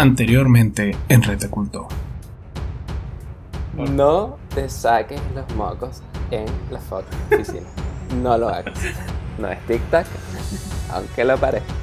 [0.00, 1.86] Anteriormente en Red de Culto.
[3.76, 7.66] No te saques los mocos en la foto oficina.
[8.22, 8.72] No lo hagas.
[9.38, 10.06] No es tic-tac,
[10.90, 11.74] aunque lo parezca.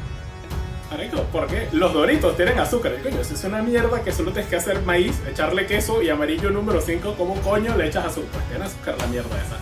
[0.89, 1.69] Marico, ¿por qué?
[1.73, 2.93] Los doritos tienen azúcar.
[2.99, 6.09] Y, Coño, eso es una mierda que solo tienes que hacer maíz, echarle queso y
[6.09, 7.13] amarillo número 5.
[7.19, 8.41] ¿Cómo coño le echas azúcar?
[8.49, 9.57] Tiene azúcar la mierda esa.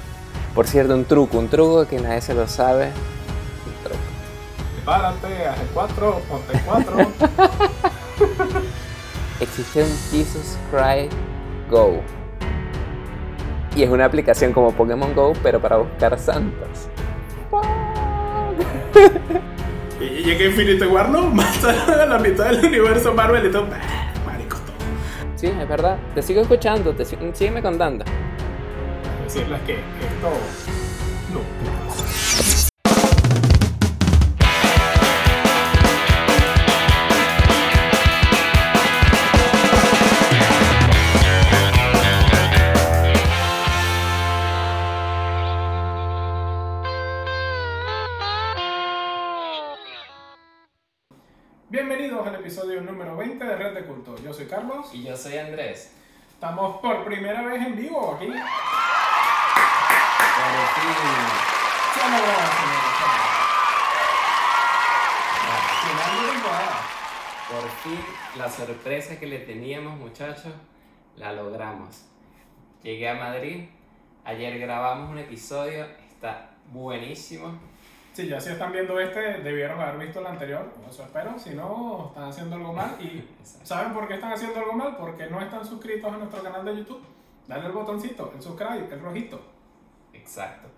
[0.55, 2.85] Por cierto, un truco, un truco que nadie se lo sabe.
[2.85, 3.99] Un truco.
[4.85, 6.97] Párate, haz el 4, ponte el 4.
[9.39, 11.09] Existe un Jesus Cry
[11.69, 12.01] Go.
[13.75, 16.87] Y es una aplicación como Pokémon Go, pero para buscar santos.
[19.99, 23.67] y llega Infinity War, no, mata a la mitad del universo Marvel y todo.
[23.67, 23.77] bah,
[24.25, 24.75] Marico, todo.
[25.35, 25.97] Sí, es verdad.
[26.13, 28.05] Te sigo escuchando, te sígueme contando.
[29.25, 30.29] Decirles que esto
[31.33, 31.74] no
[52.45, 54.15] episodio número 20 de Red de Culto.
[54.23, 54.93] Yo soy Carlos.
[54.93, 55.95] Y yo soy Andrés.
[56.31, 58.27] Estamos por primera vez en vivo aquí.
[58.27, 58.43] Por fin.
[67.49, 67.99] Por fin,
[68.37, 70.53] la sorpresa que le teníamos, muchachos,
[71.15, 72.05] la logramos.
[72.83, 73.69] Llegué a Madrid,
[74.23, 77.57] ayer grabamos un episodio, está buenísimo.
[78.15, 82.05] Sí, ya si están viendo este, debieron haber visto el anterior, eso espero, si no,
[82.07, 82.95] están haciendo algo mal.
[83.01, 84.95] ¿Y saben por qué están haciendo algo mal?
[84.95, 87.03] Porque no están suscritos a nuestro canal de YouTube.
[87.45, 89.41] Dale el botoncito, el subscribe, el rojito.
[90.13, 90.69] Exacto.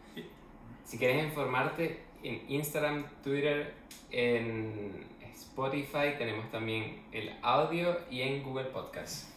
[0.83, 3.75] Si quieres informarte, en Instagram, Twitter,
[4.09, 9.29] en Spotify tenemos también el audio y en Google Podcast.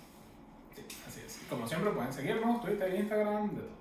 [0.75, 1.43] Sí, así es.
[1.51, 3.80] Como siempre pueden seguirnos, Twitter, Instagram, de todo.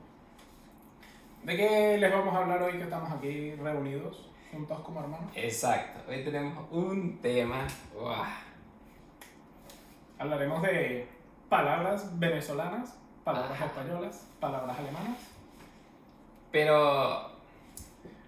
[1.43, 5.31] ¿De qué les vamos a hablar hoy que estamos aquí reunidos, juntos como hermanos?
[5.35, 5.99] Exacto.
[6.09, 7.65] Hoy tenemos un tema.
[7.93, 8.23] ¡guau!
[10.19, 11.07] Hablaremos de
[11.47, 13.65] palabras venezolanas, palabras Ajá.
[13.65, 15.17] españolas, palabras alemanas.
[16.51, 17.31] Pero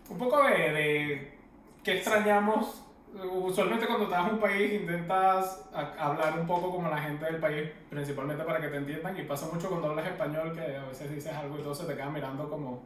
[0.09, 1.37] Un poco de, de
[1.83, 2.85] qué extrañamos.
[3.13, 5.69] Usualmente cuando estás en un país intentas
[5.99, 9.17] hablar un poco como la gente del país, principalmente para que te entiendan.
[9.17, 11.93] Y pasa mucho cuando hablas español que a veces dices algo y todos se te
[11.95, 12.83] quedan mirando como,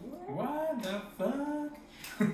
[0.00, 1.72] What the fuck?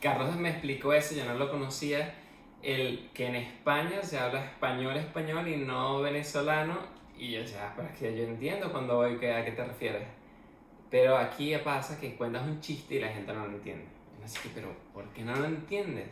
[0.00, 2.14] Carlos me explicó eso, yo no lo conocía,
[2.62, 6.78] el que en España se habla español español y no venezolano,
[7.16, 10.06] y yo decía, "Ah, pero es que yo entiendo cuando voy a qué te refieres.
[10.90, 13.86] Pero aquí pasa que cuentas un chiste y la gente no lo entiende.
[14.24, 16.08] Así que, pero ¿por qué no lo entiendes?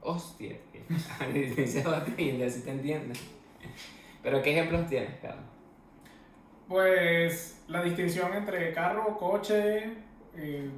[0.00, 0.56] Hostia.
[1.32, 1.84] Dice
[2.18, 3.20] y así te entiendes.
[4.22, 5.44] Pero ¿qué ejemplos tienes, Carlos?
[6.72, 9.92] Pues la distinción entre carro, coche,
[10.34, 10.70] eh,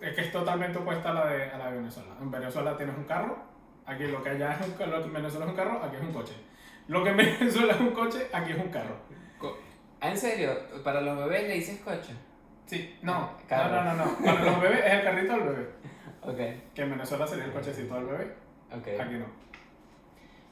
[0.00, 2.14] es que es totalmente opuesta a la de, a la de Venezuela.
[2.20, 3.36] En Venezuela tienes un carro,
[3.84, 6.02] aquí lo que allá es un, lo que en Venezuela es un carro, aquí es
[6.02, 6.34] un coche.
[6.86, 8.94] Lo que en Venezuela es un coche, aquí es un carro.
[10.00, 10.52] Ah, ¿en serio?
[10.84, 12.14] ¿Para los bebés le dices coche?
[12.66, 13.74] Sí, no, Carro.
[13.74, 14.18] no, no, no, no.
[14.24, 15.68] Para los bebés es el carrito del bebé.
[16.22, 18.34] Ok, Que en Venezuela sería el cochecito del bebé,
[18.70, 19.00] ok.
[19.00, 19.26] aquí no.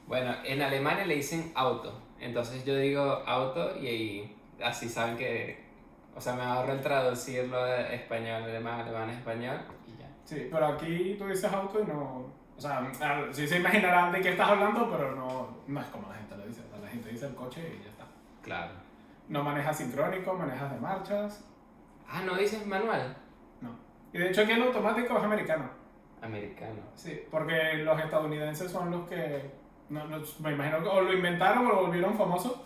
[0.07, 2.01] Bueno, en Alemania le dicen auto.
[2.19, 5.67] Entonces yo digo auto y ahí así saben que.
[6.15, 10.09] O sea, me ahorro el traducirlo de español, alemán, alemán, español y ya.
[10.25, 12.25] Sí, pero aquí tú dices auto y no.
[12.57, 12.85] O sea,
[13.31, 16.45] sí se imaginarán de qué estás hablando, pero no, no es como la gente lo
[16.45, 16.61] dice.
[16.65, 18.05] O sea, la gente dice el coche y ya está.
[18.41, 18.71] Claro.
[19.29, 21.45] No manejas sincrónico, manejas de marchas.
[22.09, 23.15] Ah, ¿no dices manual?
[23.61, 23.69] No.
[24.11, 25.69] Y de hecho aquí el automático es americano.
[26.21, 26.81] Americano.
[26.95, 29.51] Sí, porque los estadounidenses son los que,
[29.89, 32.65] no, no- me imagino que o lo inventaron o lo volvieron famoso.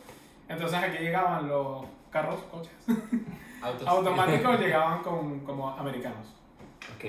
[0.53, 2.72] Entonces aquí llegaban los carros, coches,
[3.62, 3.88] Autos.
[3.88, 6.28] automáticos, llegaban con, como americanos.
[6.96, 7.06] ok.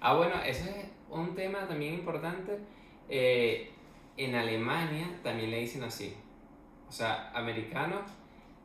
[0.00, 2.58] Ah, bueno, ese es un tema también importante.
[3.08, 3.70] Eh,
[4.16, 6.16] en Alemania también le dicen así.
[6.88, 7.96] O sea, americano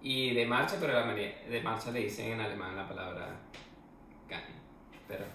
[0.01, 3.27] y de marcha, pero de marcha le dicen en alemán la palabra
[4.29, 4.41] Gang.
[5.07, 5.25] Pero.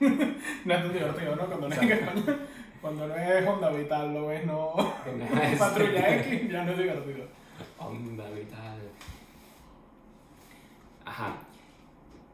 [0.64, 1.46] No es tan divertido, ¿no?
[1.46, 1.80] Cuando no es
[2.80, 4.72] cuando no es Honda Vital, lo ves, no.
[5.58, 7.26] Patrulla X, ya no es divertido.
[7.78, 8.80] Onda vital.
[11.04, 11.38] Ajá.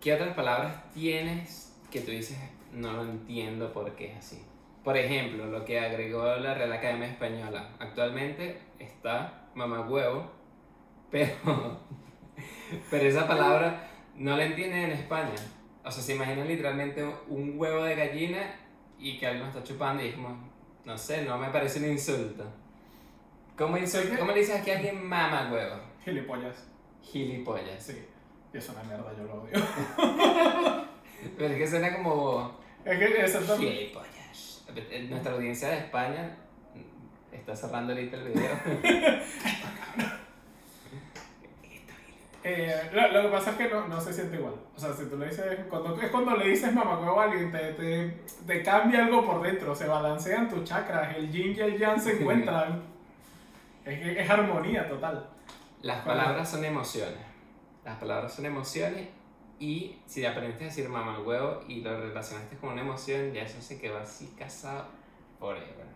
[0.00, 2.38] ¿Qué otras palabras tienes que tú dices
[2.72, 4.42] no lo entiendo por qué es así?
[4.82, 7.70] Por ejemplo, lo que agregó la Real Academia Española.
[7.78, 10.30] Actualmente está mamagüevo,
[11.10, 11.78] pero,
[12.90, 15.34] pero esa palabra no la entienden en España.
[15.84, 18.56] O sea, se imaginan literalmente un huevo de gallina
[18.98, 20.36] y que alguien lo está chupando y es como,
[20.84, 22.44] no sé, no me parece un insulto.
[23.56, 25.76] ¿Cómo, insul- ¿Cómo le dices aquí a alguien mama huevo?
[26.04, 26.66] Gilipollas.
[27.02, 27.82] Gilipollas.
[27.82, 28.04] Sí.
[28.52, 29.52] Y es una mierda, yo lo odio.
[31.38, 33.72] Pero es que suena como Es que exactamente.
[33.72, 34.64] gilipollas.
[35.08, 36.36] Nuestra audiencia de España
[37.32, 38.50] está cerrando ahorita el video.
[42.46, 44.52] Eh, lo, lo que pasa es que no, no se siente igual.
[44.76, 47.72] O sea, si tú le dices, cuando, es cuando le dices mamacuevo a alguien, te,
[47.72, 51.98] te, te cambia algo por dentro, se balancean tus chakras, el yin y el yang
[51.98, 52.82] se encuentran.
[53.84, 55.28] Es, que es armonía total.
[55.82, 57.18] Las palabras son emociones.
[57.84, 59.08] Las palabras son emociones
[59.58, 63.60] y si aprendiste a decir mamá huevo y lo relacionaste con una emoción, ya eso
[63.60, 64.86] se quedó así casado
[65.38, 65.86] forever.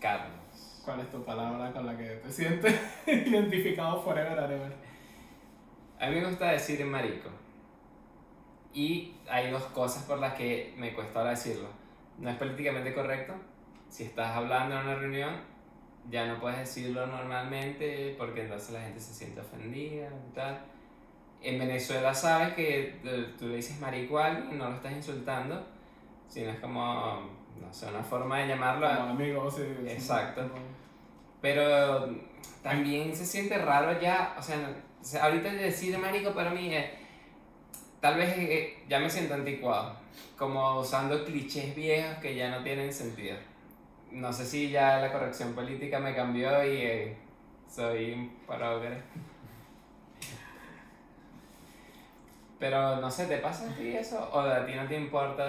[0.00, 0.82] Carlos.
[0.84, 4.72] ¿Cuál es tu palabra con la que te sientes identificado forever and ever?
[5.98, 7.30] A mí me gusta decir marico.
[8.72, 11.68] Y hay dos cosas por las que me cuesta ahora decirlo.
[12.18, 13.34] No es políticamente correcto.
[13.88, 15.40] Si estás hablando en una reunión,
[16.10, 20.60] ya no puedes decirlo normalmente porque entonces la gente se siente ofendida y tal.
[21.42, 24.92] En Venezuela sabes que eh, tú le dices marico a alguien y no lo estás
[24.92, 25.66] insultando,
[26.28, 27.30] sino es como,
[27.60, 28.88] no sé, una forma de llamarlo.
[28.88, 29.88] Como amigos, sí, sí.
[29.88, 30.42] Exacto.
[31.40, 32.08] Pero
[32.62, 34.58] también se siente raro ya, o sea,
[35.22, 36.86] ahorita decir marico para mí es,
[38.00, 39.96] tal vez eh, ya me siento anticuado,
[40.36, 43.36] como usando clichés viejos que ya no tienen sentido.
[44.16, 47.16] No sé si ya la corrección política me cambió y eh,
[47.68, 49.02] soy parógrafo.
[52.58, 54.26] Pero no sé, ¿te pasa a ti eso?
[54.32, 55.44] ¿O a ti no te importa?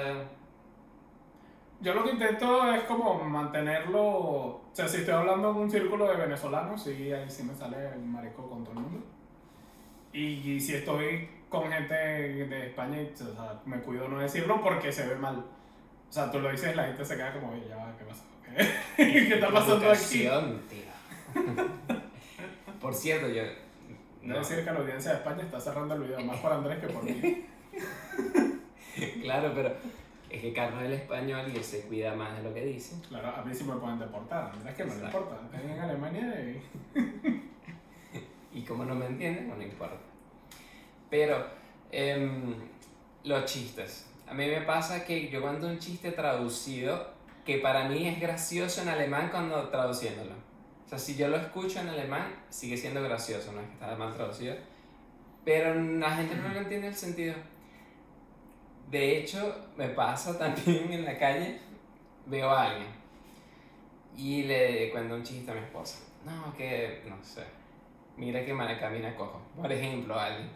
[1.79, 6.05] Yo lo que intento es como mantenerlo, o sea, si estoy hablando en un círculo
[6.09, 9.05] de venezolanos, sí, ahí sí me sale el marico con todo el mundo.
[10.11, 12.97] Y, si estoy con gente de España,
[13.65, 15.37] me cuido no decirlo porque se ve mal.
[15.37, 18.23] O sea, tú lo dices, la gente se queda como, ya ¿qué pasa?
[18.95, 20.27] ¿Qué, ¿Qué está pasando aquí?
[22.81, 23.44] Por cierto, yo...
[24.21, 26.79] No No, decir que la audiencia de España está cerrando el video, más por Andrés
[26.79, 27.45] que por mí.
[29.21, 29.73] claro, pero
[30.29, 32.95] es que Carlos es el español y él se cuida más de lo que dice.
[33.07, 35.05] Claro, a mí sí me pueden deportar, Andrés que Exacto.
[35.05, 35.41] importa.
[35.45, 36.61] Están en Alemania y...
[38.53, 39.97] Y como no me entienden, no importa.
[41.11, 41.45] Pero,
[41.91, 42.55] em,
[43.23, 44.07] los chistes.
[44.27, 47.16] A mí me pasa que yo cuento un chiste traducido
[47.47, 50.33] que para mí es gracioso en alemán cuando traduciéndolo.
[50.85, 53.95] O sea, si yo lo escucho en alemán, sigue siendo gracioso, no es que está
[53.95, 54.53] mal traducido.
[55.45, 57.35] Pero la gente no le entiende el sentido.
[58.91, 61.57] De hecho, me pasa también en la calle,
[62.25, 62.88] veo a alguien
[64.17, 66.00] y le cuento un chiste a mi esposa.
[66.25, 67.43] No, que, no sé,
[68.17, 70.50] mira que man camina cojo, por ejemplo, alguien.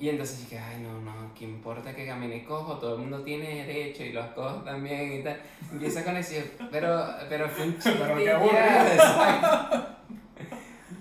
[0.00, 2.78] Y entonces dije, ay, no, no, ¿qué importa que camine cojo?
[2.78, 5.38] Todo el mundo tiene derecho y los cojos también y tal.
[5.70, 7.92] Empieza con ese, pero, pero fue un chiste.
[7.98, 9.86] Pero qué aburrido.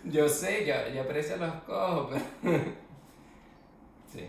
[0.03, 2.59] Yo sé, yo, yo aprecio los cojos, pero...
[4.11, 4.25] Sí.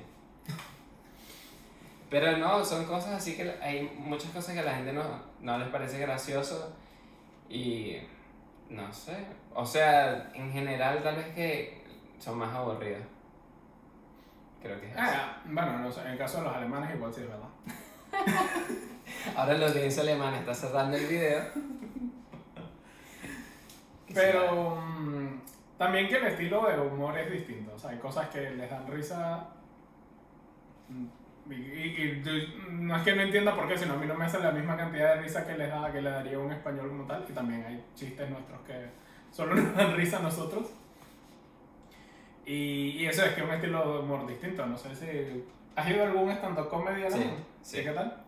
[2.10, 5.02] Pero no, son cosas así que hay muchas cosas que a la gente no,
[5.40, 6.76] no les parece gracioso
[7.48, 7.96] y
[8.68, 9.16] no sé.
[9.54, 11.82] O sea, en general tal vez que
[12.18, 13.00] son más aburridas.
[14.62, 15.00] Creo que es eso.
[15.02, 17.48] Ah, bueno, no sé, en el caso de los alemanes igual sí es verdad.
[19.36, 21.42] Ahora la audiencia alemana está cerrando el video.
[24.14, 25.40] Pero mm,
[25.78, 27.72] también que el estilo de humor es distinto.
[27.74, 29.46] O sea, hay cosas que les dan risa.
[30.88, 31.06] mm,
[31.50, 32.32] Y, y- y yo-
[32.70, 34.76] no es que no entienda por qué, sino a mí no me hace la misma
[34.76, 37.24] cantidad de risa que les da, que le daría un español como tal.
[37.28, 38.88] Y también hay chistes nuestros que
[39.32, 40.70] solo nos dan risa a nosotros.
[42.46, 44.64] Y, y eso es que es un estilo de humor distinto.
[44.66, 45.44] No sé si.
[45.76, 47.36] ¿Has ido a algún stand-up comedy Sí, alemán?
[47.62, 47.78] sí.
[47.80, 48.22] ¿Y qué tal?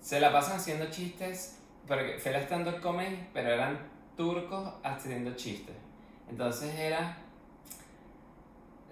[0.00, 3.78] Se la pasan haciendo chistes, porque fue la stand-up comedy, pero eran
[4.16, 5.76] turcos haciendo chistes.
[6.30, 7.16] Entonces era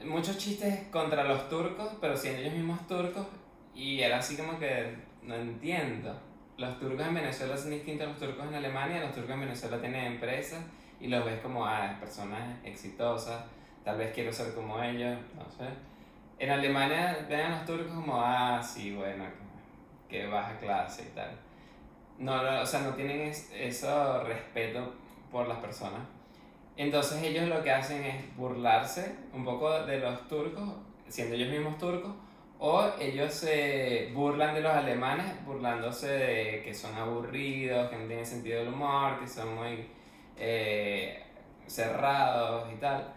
[0.05, 3.27] muchos chistes contra los turcos, pero siendo ellos mismos turcos,
[3.75, 6.15] y era así como que no entiendo.
[6.57, 9.81] Los turcos en Venezuela son distintos a los turcos en Alemania, los turcos en Venezuela
[9.81, 10.61] tienen empresas
[11.01, 13.45] y los ves como ah, personas exitosas,
[13.85, 15.69] tal vez quiero ser como ellos, no sé.
[16.39, 19.25] En Alemania ven a los turcos como, ah, sí, bueno,
[20.09, 21.31] que baja clase y tal.
[22.19, 24.95] No, no, o sea, no tienen es- eso respeto
[25.31, 26.01] por las personas.
[26.77, 30.69] Entonces ellos lo que hacen es burlarse un poco de los turcos,
[31.09, 32.13] siendo ellos mismos turcos,
[32.59, 38.27] o ellos se burlan de los alemanes, burlándose de que son aburridos, que no tienen
[38.27, 39.87] sentido del humor, que son muy
[40.37, 41.23] eh,
[41.67, 43.13] cerrados y tal.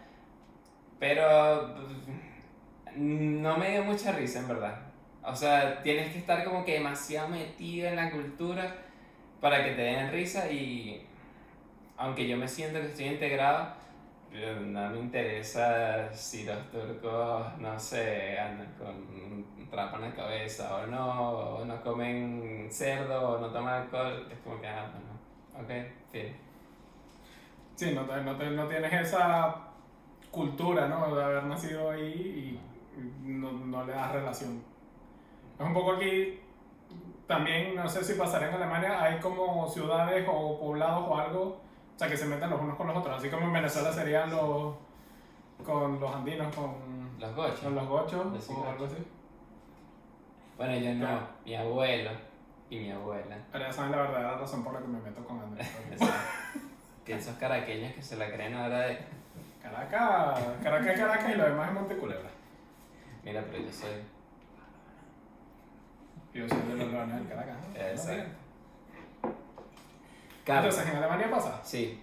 [1.02, 4.80] Pero pues, no me dio mucha risa, en verdad.
[5.24, 8.76] O sea, tienes que estar como que demasiado metido en la cultura
[9.42, 11.06] para que te den risa y
[11.98, 13.70] aunque yo me siento que estoy integrado,
[14.32, 20.16] pero no me interesa si los turcos, no sé, andan con un trapo en la
[20.16, 24.28] cabeza o no, o no comen cerdo o no toman alcohol.
[24.32, 26.36] Es como que, ah, bueno, ok, fin.
[27.76, 29.56] Sí, no, te- no, te- no tienes esa
[30.32, 31.16] cultura, ¿no?
[31.16, 32.60] De haber nacido ahí
[32.98, 34.64] y no, no le das relación.
[35.60, 36.40] Es un poco aquí,
[37.28, 42.00] también, no sé si pasará en Alemania, hay como ciudades o poblados o algo, o
[42.00, 44.74] sea, que se meten los unos con los otros, así como en Venezuela serían los,
[45.66, 46.74] con los andinos, con,
[47.20, 47.60] Los gochos.
[47.60, 48.98] con los gochos Los o algo así.
[50.58, 51.28] Bueno, yo no, Claro.
[51.46, 52.12] mi abuelo
[52.70, 53.38] y mi abuela.
[53.52, 55.70] Pero ya saben la verdadera razón por la que me meto con Andrés.
[57.06, 58.98] que esos caraqueños que se la creen ahora de...
[59.62, 62.30] Caracas, Caracas, Caracas y lo demás es Monteculebra.
[63.24, 63.90] Mira, pero yo soy...
[66.34, 67.56] Yo soy de los leones del Caracas.
[67.68, 67.80] ¿no?
[67.80, 68.42] Exacto.
[70.46, 71.60] Entonces, en Alemania pasa.
[71.64, 72.00] Sí.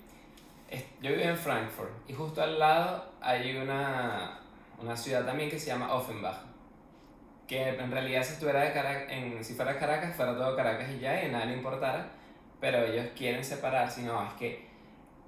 [1.01, 4.39] Yo vivo en Frankfurt y justo al lado hay una,
[4.81, 6.37] una ciudad también que se llama Offenbach.
[7.47, 11.25] Que en realidad si, estuviera de en, si fuera Caracas, fuera todo Caracas y ya,
[11.25, 12.11] y nada le importara.
[12.61, 14.69] Pero ellos quieren separar, si no, es que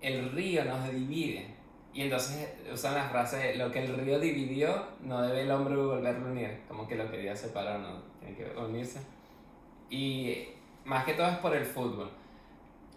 [0.03, 1.55] el río nos divide.
[1.93, 6.29] Y entonces usan la frase, lo que el río dividió, no debe el hombre volverlo
[6.29, 6.61] a unir.
[6.69, 9.01] Como que lo quería separar, no, tiene que unirse.
[9.89, 10.49] Y
[10.85, 12.11] más que todo es por el fútbol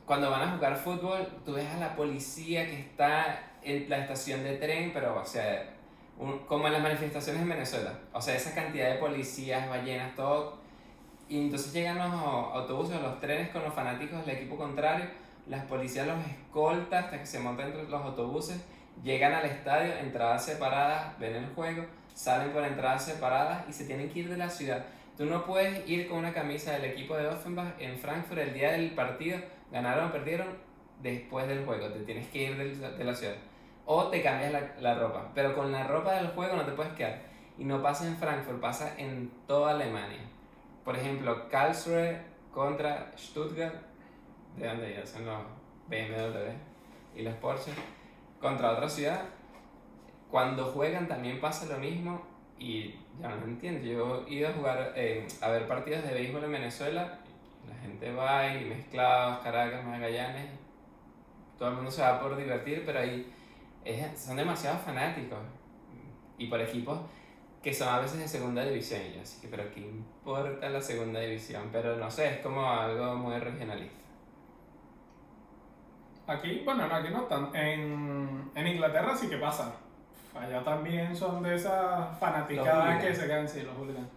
[0.06, 4.44] cuando van a jugar fútbol, tú ves a la policía que está en la estación
[4.44, 5.74] de tren, pero, o sea,
[6.18, 7.94] un- como en las manifestaciones en Venezuela.
[8.12, 10.58] O sea, esa cantidad de policías, ballenas, todo.
[11.30, 15.06] Y entonces llegan los autobuses, los trenes con los fanáticos del equipo contrario.
[15.48, 18.62] Las policías los escoltan hasta que se montan entre los autobuses.
[19.02, 24.10] Llegan al estadio, entradas separadas, ven el juego, salen por entradas separadas y se tienen
[24.10, 24.86] que ir de la ciudad.
[25.18, 28.72] Tú no puedes ir con una camisa del equipo de Offenbach en Frankfurt el día
[28.72, 29.40] del partido,
[29.72, 30.48] ganaron o perdieron,
[31.04, 31.88] después del juego.
[31.90, 33.36] Te tienes que ir de la ciudad.
[33.86, 35.30] O te cambias la, la ropa.
[35.36, 37.22] Pero con la ropa del juego no te puedes quedar.
[37.58, 40.22] Y no pasa en Frankfurt, pasa en toda Alemania.
[40.84, 42.18] Por ejemplo, Karlsruhe
[42.52, 43.76] contra Stuttgart,
[44.58, 45.44] de donde ya son los
[45.88, 46.50] BMW
[47.16, 47.72] y los Porsche,
[48.44, 49.22] contra otra ciudad.
[50.30, 52.22] Cuando juegan también pasa lo mismo
[52.60, 53.84] y ya no entiendo.
[53.86, 57.20] Yo he ido a jugar, eh, a ver partidos de béisbol en Venezuela,
[57.68, 60.50] la gente va y mezclados, Caracas, Magallanes,
[61.58, 63.32] todo el mundo se va por divertir, pero ahí
[63.86, 65.40] es- son demasiados fanáticos
[66.38, 67.00] y por equipos
[67.62, 69.02] que son a veces de segunda división.
[69.10, 71.70] Y yo así que, pero ¿qué importa la segunda división?
[71.72, 74.03] Pero no sé, es como algo muy regionalista.
[76.28, 77.54] Aquí, bueno, no, aquí no tan.
[77.56, 79.74] En, en Inglaterra sí que pasa.
[80.40, 84.08] Allá también son de esas fanaticadas que se caen, sí, los hooligans.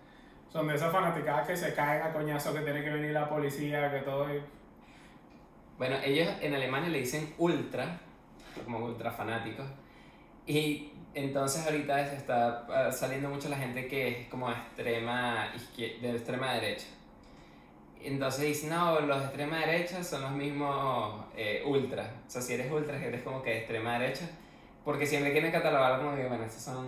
[0.51, 3.91] Son de esas fanaticadas que se caen a coñazo, que tiene que venir la policía,
[3.91, 4.33] que todo.
[4.35, 4.41] y-
[5.77, 7.99] Bueno, ellos en Alemania le dicen ultra,
[8.65, 9.67] como ultra fanáticos.
[10.47, 16.11] Y entonces ahorita se está ah, saliendo mucho la gente que es como extrema de
[16.13, 16.87] extrema derecha.
[18.07, 22.15] Entonces dicen, no, los de extrema derecha son los mismos eh, ultra.
[22.27, 24.29] O sea, si eres ultra, eres como que de extrema derecha.
[24.85, 26.87] Porque siempre quieren catalogar como que, bueno, estos son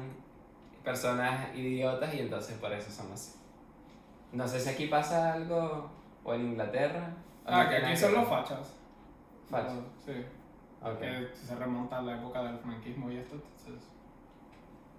[0.84, 3.36] personas idiotas y entonces por eso son así.
[4.32, 5.90] No sé si aquí pasa algo,
[6.22, 7.14] o en Inglaterra.
[7.44, 8.76] o no Ah, que aquí son los fachas.
[9.50, 9.74] Fachas.
[10.04, 10.12] Sí.
[10.80, 11.00] Ok.
[11.00, 13.88] Que se remonta a la época del franquismo y esto, entonces.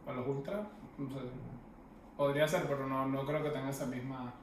[0.03, 0.61] Pues los ultras,
[0.97, 1.19] no sé,
[2.17, 4.33] podría ser, pero no, no creo que tenga esa misma.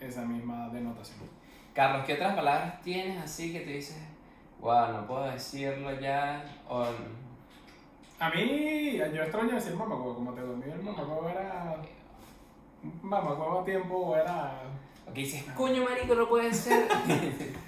[0.00, 1.18] Esa misma denotación.
[1.72, 3.98] Carlos, ¿qué otras palabras tienes así que te dices,
[4.60, 6.44] wow, no puedo decirlo ya?
[6.68, 6.86] O
[8.18, 11.76] A mí, yo extraño decir mamacuevo, como te dormí, el mamacuevo era.
[13.02, 14.62] Mamacuevo a tiempo era.
[15.08, 16.86] o que dices, coño marico, no puede ser.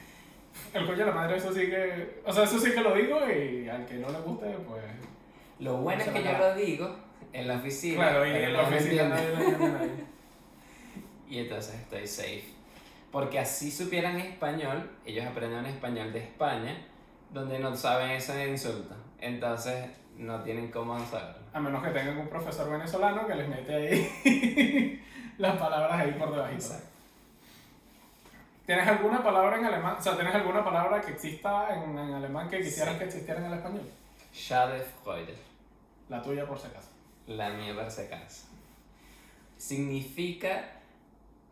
[0.73, 2.21] El coño de la madre, eso sí que.
[2.25, 4.83] O sea, eso sí que lo digo y al que no le guste, pues.
[5.59, 6.97] Lo bueno es que yo lo digo
[7.33, 7.97] en la oficina.
[7.97, 10.16] Claro, y en la oficina nadie entiende a nadie.
[11.29, 12.45] Y entonces estoy safe.
[13.11, 16.77] Porque así supieran español, ellos aprenden español de España,
[17.31, 18.95] donde no saben ese insulto.
[19.21, 21.41] Entonces no tienen cómo saberlo.
[21.53, 25.03] A menos que tengan un profesor venezolano que les mete ahí
[25.39, 26.53] las palabras ahí por debajo.
[26.53, 26.87] Exacto.
[28.67, 29.97] ¿Tienes alguna palabra en alemán?
[29.99, 32.99] O sea, ¿tienes alguna palabra que exista en, en alemán que quisieras Sí.
[32.99, 33.89] que existiera en el español?
[34.35, 35.37] Schadenfreude.
[36.09, 36.89] La tuya por si acaso.
[37.29, 38.47] La mía por si acaso.
[39.57, 40.65] Significa,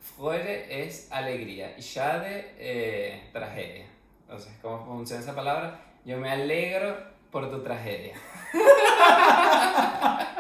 [0.05, 3.87] Freude es alegría y Schade eh, tragedia.
[4.21, 5.81] Entonces, ¿cómo funciona esa palabra?
[6.05, 6.95] Yo me alegro
[7.31, 8.15] por tu tragedia.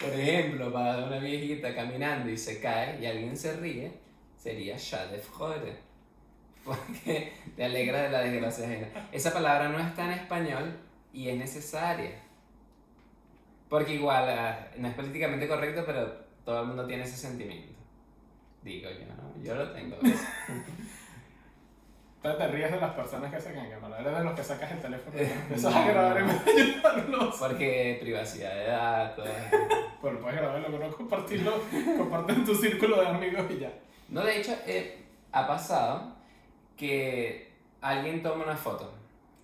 [0.00, 3.92] por ejemplo, para una viejita caminando y se cae y alguien se ríe,
[4.38, 5.76] sería Schade Freude.
[6.64, 8.88] porque te alegra de la desgracia ajena.
[9.12, 10.74] Esa palabra no está en español
[11.12, 12.22] y es necesaria.
[13.68, 17.74] Porque igual, ah, no es políticamente correcto, pero todo el mundo tiene ese sentimiento.
[18.62, 19.42] Digo yo, ¿no?
[19.42, 19.96] Yo lo tengo.
[22.16, 23.98] Entonces te ríes de las personas que sacan cámara.
[24.00, 26.38] Eres de los que sacas el teléfono y empiezas a grabar en vez.
[27.38, 29.28] Porque privacidad de datos.
[30.02, 31.52] Pero puedes grabarlo, pero no compartirlo.
[31.98, 33.72] Comparte en tu círculo de amigos y ya.
[34.08, 36.14] No, de hecho, eh, ha pasado
[36.76, 37.50] que
[37.80, 38.92] alguien toma una foto.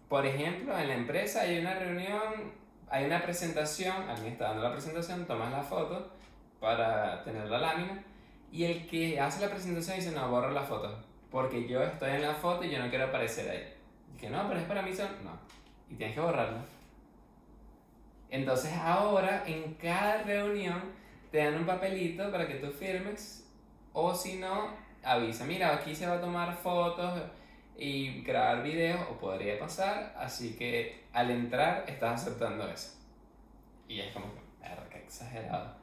[0.09, 2.53] Por ejemplo, en la empresa hay una reunión,
[2.89, 6.13] hay una presentación, alguien está dando la presentación, tomas la foto
[6.63, 8.03] para tener la lámina
[8.53, 10.97] y el que hace la presentación dice, no, borra la foto,
[11.29, 13.75] porque yo estoy en la foto y yo no quiero aparecer ahí.
[14.19, 15.09] Que no, pero es para mí, son...
[15.25, 15.33] no.
[15.91, 16.63] Y tienes que borrarla.
[18.31, 20.81] Entonces ahora en cada reunión
[21.33, 23.51] te dan un papelito para que tú firmes
[23.93, 24.69] o si no,
[25.03, 27.21] avisa, mira, aquí se va a tomar fotos
[27.77, 32.97] y grabar videos o podría pasar, así que al entrar estás aceptando eso.
[33.89, 35.82] Y es como que, "Verga, qué exagerado.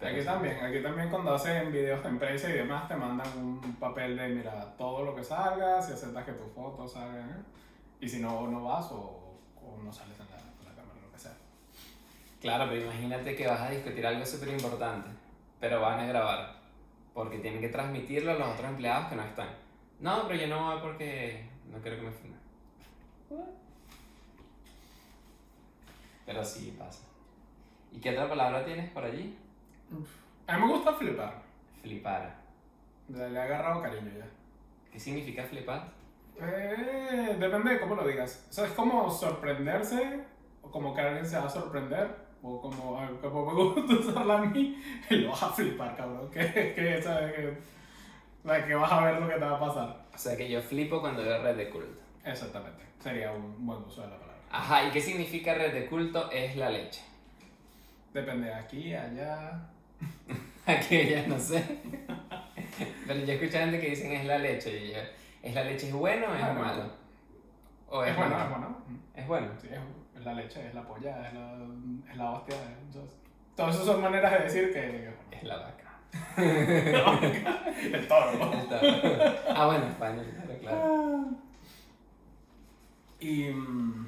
[0.00, 4.16] Aquí también, aquí también cuando hacen videos de empresa y demás te mandan un papel
[4.16, 7.42] de, mira, todo lo que salga, si aceptas que tus fotos salgan, ¿eh?
[8.00, 11.10] y si no, no vas o, o no sales en la, en la cámara, lo
[11.10, 11.32] que sea.
[12.40, 15.08] Claro, pero imagínate que vas a discutir algo súper importante,
[15.58, 16.56] pero van a grabar,
[17.14, 19.48] porque tienen que transmitirlo a los otros empleados que no están.
[20.00, 22.40] No, pero yo no voy porque no quiero que me filmen.
[26.26, 27.04] Pero sí pasa.
[27.92, 29.38] ¿Y qué otra palabra tienes por allí?
[30.46, 31.42] A mí me gusta flipar,
[31.82, 32.34] Flipar.
[33.08, 34.26] le le he agarrado cariño ya.
[34.90, 35.92] ¿Qué significa flipar?
[36.40, 38.46] Eh, depende de cómo lo digas.
[38.50, 40.20] O sea, es como sorprenderse,
[40.62, 44.42] o como que alguien se va a sorprender, o como, como me gusta usarla a
[44.44, 46.30] mí, y lo vas a flipar, cabrón.
[46.30, 47.32] Que, que, ¿sabes?
[47.34, 47.58] que,
[48.44, 50.04] like, que vas a ver lo que te va a pasar.
[50.14, 52.00] O sea que yo flipo cuando veo red de culto.
[52.24, 52.84] Exactamente.
[52.98, 54.40] Sería un buen uso de la palabra.
[54.50, 56.30] Ajá, ¿y qué significa red de culto?
[56.30, 57.02] Es la leche.
[58.12, 59.70] Depende de aquí, allá.
[60.66, 61.62] Aquí ya no sé.
[63.06, 64.84] Pero yo escucho gente que dicen es la leche.
[64.86, 64.98] Y yo,
[65.42, 66.60] ¿es la leche es bueno o es Ah, no.
[66.60, 66.90] malo?
[67.88, 68.44] ¿O es, Es bueno, malo?
[68.44, 68.76] es bueno.
[69.14, 69.48] Es bueno.
[69.60, 69.68] Sí,
[70.16, 71.56] es, la leche, es la polla, es la,
[72.10, 72.56] es la hostia.
[73.54, 75.10] todas esas son maneras de decir que.
[75.30, 75.98] Es la vaca.
[76.36, 76.92] el
[78.08, 78.30] toro.
[78.32, 79.34] El toro.
[79.54, 81.24] ah, bueno, español, claro, claro.
[83.20, 84.06] Y mm,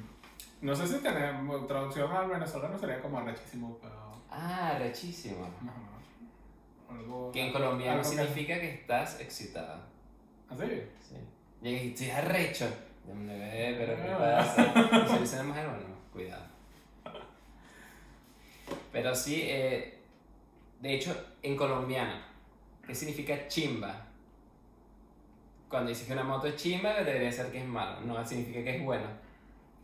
[0.61, 3.95] no sé si tenemos traducción al venezolano sería como arrechísimo, pero
[4.29, 5.39] Ah, rechísimo.
[5.61, 5.97] más o menos.
[6.89, 9.81] Algo, Que en colombiano algo que- significa que estás excitado.
[10.49, 10.81] ¿Ah, sí?
[11.09, 11.15] Sí.
[11.61, 12.65] Y estoy arrecho.
[13.05, 14.37] Ve, pero ¿qué Ah.
[14.55, 15.07] pasa?
[15.15, 16.43] Si dicen mujer, bueno, cuidado.
[18.91, 19.99] Pero sí, eh,
[20.81, 22.15] de hecho, en colombiano,
[22.85, 24.05] ¿qué significa chimba?
[25.69, 28.77] Cuando dices que una moto es chimba, debería ser que es malo, no significa que
[28.77, 29.07] es bueno.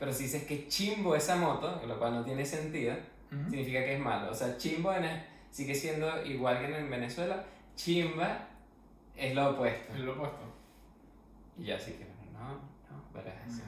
[0.04, 2.94] Pero si dices que chimbo esa moto, lo cual no tiene sentido,
[3.50, 4.30] significa que es malo.
[4.32, 7.42] O sea, chimbo en- sigue siendo igual que en Venezuela,
[7.78, 8.50] chimba
[9.16, 9.94] es lo opuesto.
[9.94, 10.44] Es lo opuesto.
[11.58, 13.62] Y yo así que, no, no, pero es así.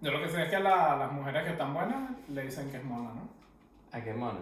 [0.00, 2.70] Yo lo que sé es que a la- las mujeres que están buenas le dicen
[2.70, 3.28] que es mona, ¿no?
[3.92, 4.40] ¿A qué mona?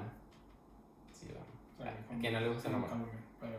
[1.13, 1.49] Sí, vamos.
[1.81, 2.95] O sea, ¿A quién no le gusta la mona?
[3.41, 3.59] Pero...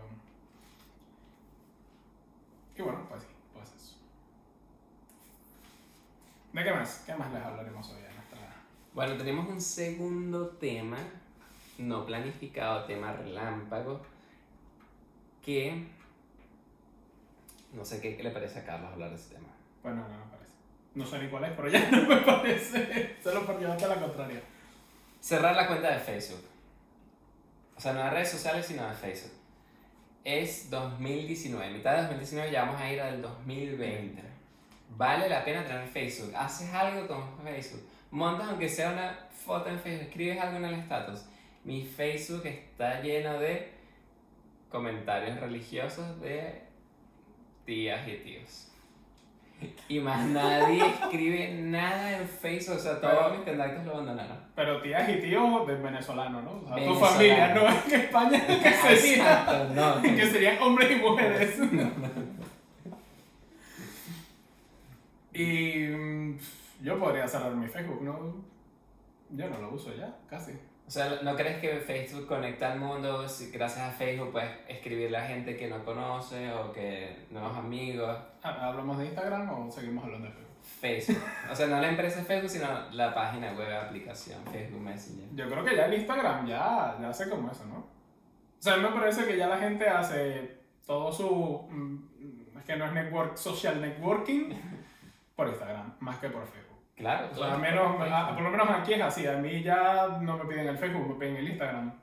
[2.77, 3.95] Y bueno, pues sí, pues eso.
[6.55, 7.03] ¿De qué más?
[7.05, 8.39] ¿Qué más les hablaremos hoy en nuestra...
[8.93, 10.99] Bueno, tenemos un segundo tema,
[11.79, 14.01] no planificado, tema relámpago,
[15.43, 15.85] que
[17.73, 19.49] no sé qué, qué le parece a Carlos hablar de ese tema.
[19.83, 20.53] Bueno, no me parece.
[20.93, 23.17] No sé ni cuál es, pero ya no me parece.
[23.21, 24.41] Solo por llevarte a la contraria.
[25.19, 26.45] Cerrar la cuenta de Facebook.
[27.75, 29.33] O sea, no de redes sociales, sino de Facebook.
[30.23, 34.34] Es 2019, mitad de 2019 ya vamos a ir al 2020.
[34.89, 36.33] Vale la pena tener Facebook.
[36.35, 37.83] Haces algo con Facebook.
[38.11, 41.25] Montas aunque sea una foto en Facebook, escribes algo en el status.
[41.63, 43.73] Mi Facebook está lleno de
[44.69, 46.61] comentarios religiosos de
[47.65, 48.71] tías y tíos.
[49.87, 54.37] Y más nadie escribe nada en Facebook, o sea, todos Pero- mis contactos lo abandonaron.
[54.55, 56.51] Pero tías y tíos de venezolano, ¿no?
[56.51, 57.13] O sea, tu Venezolano.
[57.15, 60.01] familia, no en España, que sería, Exacto, no.
[60.01, 61.57] que serían hombres y mujeres.
[65.35, 66.37] Y mm,
[66.81, 68.43] yo podría cerrar mi Facebook, ¿no?
[69.31, 70.53] Yo no lo uso ya, casi.
[70.87, 73.27] O sea, ¿no crees que Facebook conecta al mundo?
[73.27, 78.17] Si gracias a Facebook puedes escribirle a gente que no conoce o que nuevos amigos.
[78.43, 80.45] Ah, ¿Hablamos de Instagram o seguimos hablando de Facebook?
[80.79, 81.23] Facebook.
[81.51, 85.27] O sea, no la empresa Facebook, sino la página web, aplicación, Facebook Messenger.
[85.35, 87.77] Yo creo que ya el Instagram ya, ya hace como eso, ¿no?
[87.77, 91.67] O sea, a mí me parece que ya la gente hace todo su...
[91.69, 94.53] mm, es que no es network, social networking,
[95.35, 96.77] por Instagram, más que por Facebook.
[96.95, 99.27] Claro, O sea, todo menos, por a- por lo menos aquí es así.
[99.27, 101.93] A mí ya no me piden el Facebook, me piden el Instagram.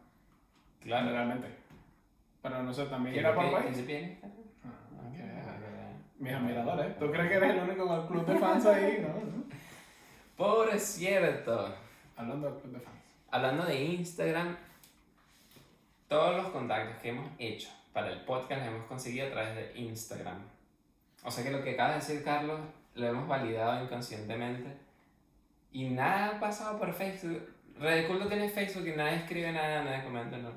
[0.81, 1.07] Claro.
[1.07, 1.49] Generalmente.
[2.43, 3.71] Pero no sé, también ¿Quién era por país.
[3.73, 4.19] quién pide?
[4.23, 4.29] Ah.
[6.19, 6.99] Mis admiradores.
[6.99, 8.99] ¿Tú crees que eres el único con el club de fans ahí?
[9.03, 9.43] No, no.
[10.37, 11.75] Por cierto,
[12.17, 12.97] Hablando del club de fans.
[13.31, 14.57] hablando de Instagram,
[16.09, 19.73] todos los contactos que hemos hecho para el podcast los hemos conseguido a través de
[19.81, 20.39] Instagram.
[21.25, 22.61] O sea que lo que acaba de decir Carlos
[22.95, 24.77] lo hemos validado inconscientemente
[25.73, 27.43] y nada ha pasado por Facebook.
[27.79, 30.51] Red Cool no tiene Facebook y nadie escribe nada, nadie comenta, no.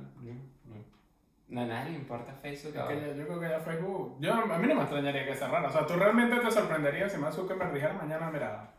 [1.47, 2.95] no, a nadie le importa Facebook ahora.
[2.99, 4.17] ya- yo creo que ya Facebook.
[4.19, 5.67] Yo, a mí no me extrañaría que cerrara.
[5.69, 8.71] O sea, tú realmente te sorprenderías si Mark Zuckerberg dijera mañana, mira,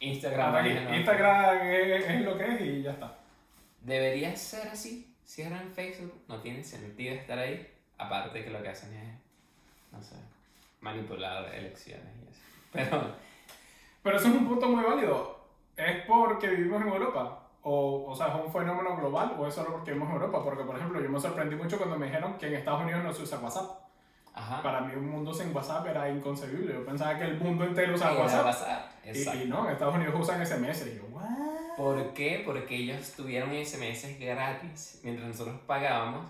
[0.00, 0.94] Instagram, aquí, no.
[0.96, 3.18] Instagram es, es lo que es y ya está.
[3.80, 5.08] Debería ser así.
[5.24, 7.66] Cierran Facebook, no tiene sentido estar ahí.
[7.96, 9.14] Aparte que lo que hacen es,
[9.92, 10.16] no sé,
[10.80, 12.40] manipular elecciones y eso.
[12.72, 13.14] Pero,
[14.02, 15.38] Pero eso es un punto muy válido.
[15.76, 17.38] ¿Es porque vivimos en Europa?
[17.62, 20.42] O, o sea, ¿es un fenómeno global o es solo porque vivimos en Europa?
[20.42, 23.12] Porque, por ejemplo, yo me sorprendí mucho cuando me dijeron que en Estados Unidos no
[23.12, 23.70] se usa WhatsApp.
[24.34, 24.62] ajá.
[24.62, 26.74] Para mí un mundo sin WhatsApp era inconcebible.
[26.74, 28.46] Yo pensaba que el mundo entero usaba WhatsApp.
[28.46, 30.86] WhatsApp, Y, y no, en Estados Unidos usan SMS.
[30.86, 31.76] Y yo, ¿what?
[31.76, 32.42] ¿Por qué?
[32.44, 36.26] Porque ellos tuvieron SMS gratis mientras nosotros pagábamos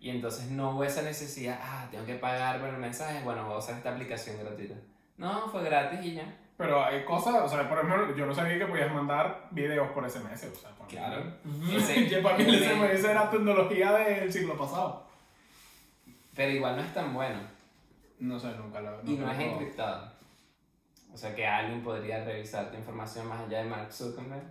[0.00, 3.54] y entonces no hubo esa necesidad, ah, tengo que pagar por el mensaje, bueno, voy
[3.54, 4.74] a usar esta aplicación gratuita.
[5.18, 6.36] No, fue gratis y ya.
[6.56, 10.08] Pero hay cosas, o sea, por ejemplo, yo no sabía que podías mandar videos por
[10.08, 10.44] SMS.
[10.52, 11.22] O sea, por Claro.
[11.70, 15.04] Ese- para mí el SMS era tecnología del siglo pasado.
[16.34, 17.40] Pero igual no es tan bueno.
[18.20, 20.12] No sé, nunca lo Y no nunca es encriptado.
[21.12, 24.42] O sea que alguien podría revisar tu información más allá de Mark Zuckerberg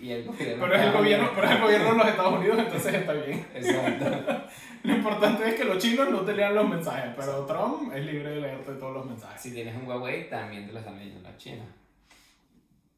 [0.00, 0.64] y el gobierno.
[0.64, 3.46] Pero es el gobierno, pero es el gobierno de los Estados Unidos, entonces está bien.
[3.54, 4.44] Exacto.
[4.82, 8.30] Lo importante es que los chinos no te lean los mensajes, pero Trump es libre
[8.30, 9.38] de leerte todos los mensajes.
[9.38, 11.66] Si tienes un Huawei, también te lo están leyendo los chinos.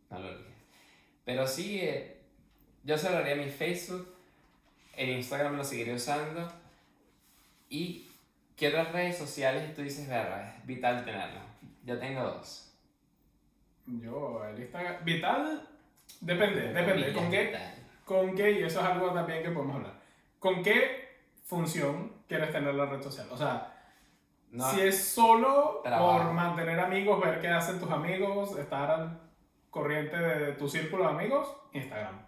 [0.09, 0.53] No lo olvides.
[1.25, 2.21] Pero sí, eh,
[2.85, 4.15] yo cerraría mi Facebook.
[4.97, 6.53] En Instagram lo seguiré usando.
[7.69, 8.09] ¿Y
[8.57, 11.41] qué otras redes sociales tú dices, verga, es vital tenerlo?
[11.85, 12.73] Yo tengo dos.
[13.87, 15.05] Yo, el Instagram.
[15.05, 15.69] Vital,
[16.21, 17.13] depende, depende.
[17.13, 17.57] ¿Con qué?
[18.05, 18.53] ¿Con qué?
[18.53, 19.95] Y eso es algo también que podemos hablar.
[20.39, 23.27] ¿Con qué función quieres tener la red social?
[23.31, 23.73] O sea,
[24.51, 26.25] No, si es solo Trabajo.
[26.25, 29.21] por mantener amigos, ver qué hacen tus amigos, estar al
[29.71, 32.21] corriente de tu círculo de amigos, Instagram.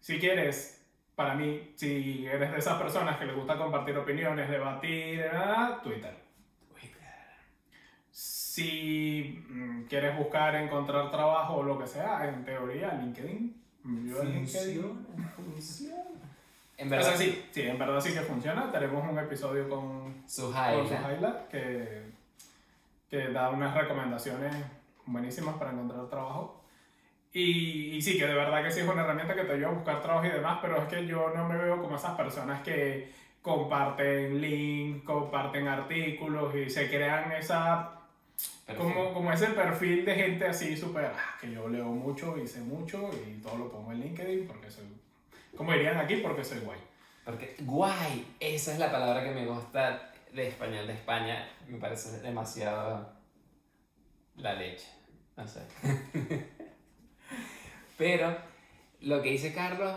[0.00, 0.86] Si quieres,
[1.16, 5.24] para mí, si eres de esas personas que les gusta compartir opiniones, debatir,
[5.82, 6.25] Twitter.
[8.56, 13.54] Si mm, quieres buscar, encontrar trabajo o lo que sea, en teoría, LinkedIn.
[13.84, 15.06] Yo en LinkedIn.
[15.36, 16.04] funciona.
[16.78, 18.72] En O verdad, sea, sí, sí, en verdad sí que funciona.
[18.72, 21.46] Tenemos un episodio con, Suhaila.
[21.50, 22.12] Que,
[23.10, 24.54] que da unas recomendaciones
[25.04, 26.64] buenísimas para encontrar trabajo.
[27.34, 29.72] Y, y sí, que de verdad que sí es una herramienta que te ayuda a
[29.72, 33.12] buscar trabajo y demás, pero es que yo no me veo como esas personas que
[33.42, 37.95] comparten links, comparten artículos y se crean esa.
[38.76, 42.60] Como, como ese perfil de gente así súper, ah, que yo leo mucho y sé
[42.60, 44.84] mucho y todo lo pongo en LinkedIn porque soy,
[45.56, 46.78] como dirían aquí, porque soy guay.
[47.24, 51.48] Porque guay, esa es la palabra que me gusta de español de España.
[51.68, 53.12] Me parece demasiado
[54.36, 54.88] la leche.
[55.36, 55.60] No sé.
[57.98, 58.36] Pero
[59.00, 59.94] lo que dice Carlos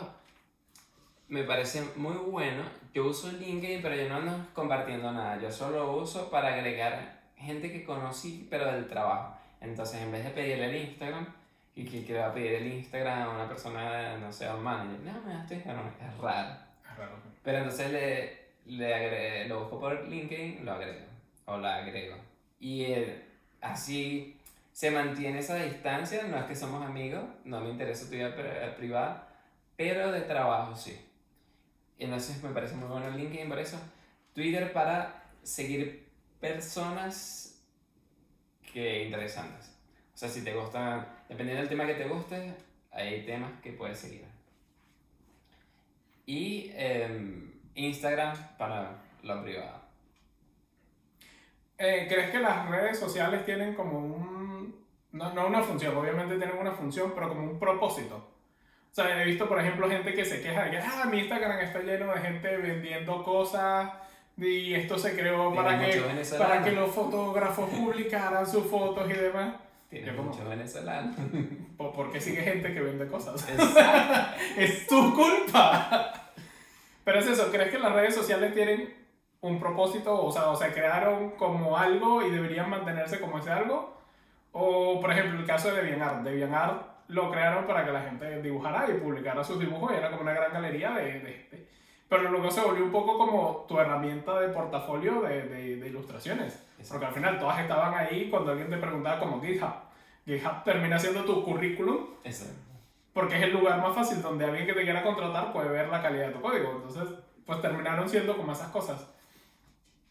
[1.28, 2.64] me parece muy bueno.
[2.94, 5.40] Yo uso LinkedIn, pero yo no ando compartiendo nada.
[5.40, 9.36] Yo solo lo uso para agregar gente que conocí, pero del trabajo.
[9.62, 11.28] Entonces, en vez de pedirle el Instagram,
[11.76, 14.56] y que, que le va a pedir el Instagram a una persona, no sé, a
[14.56, 16.50] un manager, no, me das tu Instagram, es raro.
[16.92, 17.12] Es raro.
[17.44, 18.40] Pero entonces le,
[18.78, 21.06] le agre- lo busco por LinkedIn, lo agrego.
[21.46, 22.18] O la agrego.
[22.60, 23.26] Y eh,
[23.62, 24.38] así
[24.74, 26.24] se mantiene esa distancia.
[26.24, 29.28] No es que somos amigos, no me interesa tu vida pri- privada,
[29.78, 31.00] pero de trabajo sí.
[31.98, 33.80] Entonces me parece muy bueno LinkedIn por eso.
[34.34, 36.09] Twitter para seguir
[36.40, 37.64] personas
[38.74, 39.76] que interesantes.
[40.14, 42.54] O sea, si te gusta, dependiendo del tema que te guste,
[42.92, 44.26] hay temas que puedes seguir.
[46.26, 49.82] Y em, Instagram para lo privado.
[51.78, 54.86] Eh, ¿Crees que las redes sociales tienen como un...
[55.12, 58.16] No, no una función, obviamente tienen una función, pero como un propósito?
[58.92, 61.60] O sea, he visto, por ejemplo, gente que se queja de que, ah, mi Instagram
[61.60, 63.92] está lleno de gente vendiendo cosas
[64.40, 66.02] y esto se creó para que,
[66.38, 69.56] para que los fotógrafos publicaran sus fotos y demás.
[69.90, 71.16] Tiene mucho venezolano.
[71.78, 73.48] ¿Por por qué sigue gente que vende cosas?
[73.50, 74.40] Exacto.
[74.58, 76.32] es tu culpa.
[77.04, 78.94] Pero es eso, ¿crees que las redes sociales tienen
[79.42, 83.98] un propósito, o sea, o sea, crearon como algo y deberían mantenerse como ese algo.
[84.52, 86.24] O, por ejemplo, el caso de DeviantArt.
[86.24, 90.22] DeviantArt lo crearon para que la gente dibujara y publicara sus dibujos y era como
[90.22, 91.69] una gran galería de, de,
[92.10, 96.66] pero luego se volvió un poco como tu herramienta de portafolio de, de, de ilustraciones.
[96.90, 99.74] Porque al final todas estaban ahí cuando alguien te preguntaba como GitHub.
[100.26, 102.08] GitHub termina siendo tu currículum.
[102.24, 102.56] Exacto.
[103.14, 106.02] Porque es el lugar más fácil donde alguien que te quiera contratar puede ver la
[106.02, 106.72] calidad de tu código.
[106.78, 109.08] Entonces, pues terminaron siendo como esas cosas.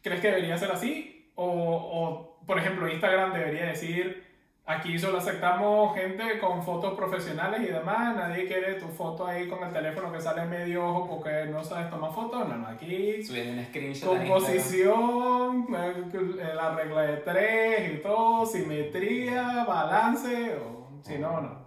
[0.02, 1.32] ¿Crees que debería ser así?
[1.34, 4.28] O, o por ejemplo, Instagram debería decir
[4.68, 8.14] Aquí solo aceptamos gente con fotos profesionales y demás.
[8.14, 11.88] Nadie quiere tu foto ahí con el teléfono que sale medio ojo porque no sabes
[11.88, 12.46] tomar fotos.
[12.46, 13.24] No, no, aquí.
[13.24, 14.18] Subiendo un screenshot.
[14.18, 20.57] Composición, eh, la regla de tres y todo, simetría, balance.
[20.57, 21.64] O, si no, no.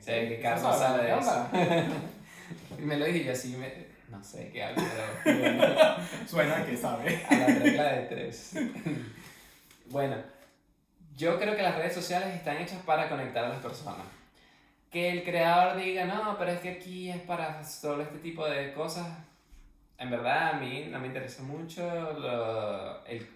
[0.00, 1.48] Sí, que Carlos sabe de eso.
[2.78, 3.70] me lo dije yo así, me,
[4.08, 4.82] no sé qué hablo,
[5.24, 5.96] pero.
[6.26, 7.22] Suena que sabe.
[7.28, 8.54] A la regla de tres.
[9.90, 10.33] bueno.
[11.16, 14.06] Yo creo que las redes sociales están hechas para conectar a las personas.
[14.90, 18.72] Que el creador diga, no, pero es que aquí es para solo este tipo de
[18.72, 19.06] cosas.
[19.98, 21.82] En verdad, a mí no me interesa mucho
[23.06, 23.26] el,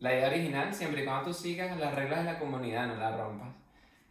[0.00, 3.16] la idea original, siempre y cuando tú sigas las reglas de la comunidad, no la
[3.16, 3.48] rompas.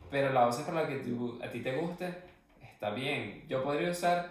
[0.10, 2.14] Pero la uses para lo que a ti te guste,
[2.62, 3.46] está bien.
[3.50, 4.30] Yo podría usar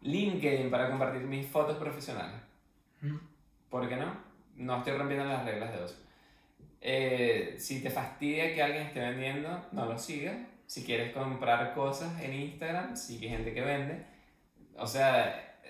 [0.00, 2.40] LinkedIn para compartir mis fotos profesionales.
[3.70, 4.16] ¿Por qué no?
[4.56, 6.01] No estoy rompiendo las reglas de uso.
[6.84, 10.36] Eh, si te fastidia que alguien esté vendiendo, no lo sigas.
[10.66, 14.04] Si quieres comprar cosas en Instagram, sigue gente que vende.
[14.76, 15.60] O sea,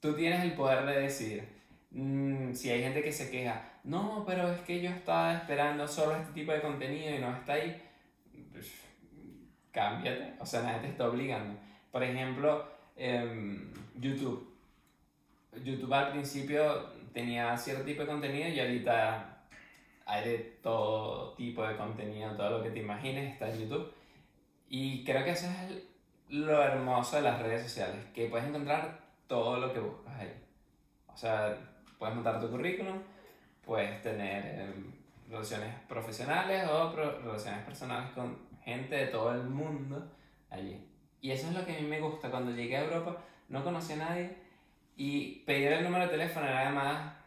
[0.00, 1.48] tú tienes el poder de decir,
[1.92, 6.16] mm, si hay gente que se queja, no, pero es que yo estaba esperando solo
[6.16, 7.80] este tipo de contenido y no está ahí,
[8.52, 8.72] pues,
[9.70, 10.34] cámbiate.
[10.40, 11.58] O sea, nadie te está obligando.
[11.92, 14.52] Por ejemplo, em, YouTube.
[15.64, 19.37] YouTube al principio tenía cierto tipo de contenido y ahorita
[20.08, 23.92] hay de todo tipo de contenido, todo lo que te imagines está en YouTube.
[24.70, 25.82] Y creo que eso es
[26.30, 30.32] lo hermoso de las redes sociales, que puedes encontrar todo lo que buscas ahí.
[31.08, 31.54] O sea,
[31.98, 33.02] puedes montar tu currículum,
[33.64, 34.92] puedes tener em,
[35.28, 40.10] relaciones profesionales o relaciones personales con gente de todo el mundo
[40.48, 40.82] allí.
[41.20, 42.30] Y eso es lo que a mí me gusta.
[42.30, 43.18] Cuando llegué a Europa
[43.48, 44.36] no conocí a nadie
[44.96, 47.17] y pedir el número de teléfono era además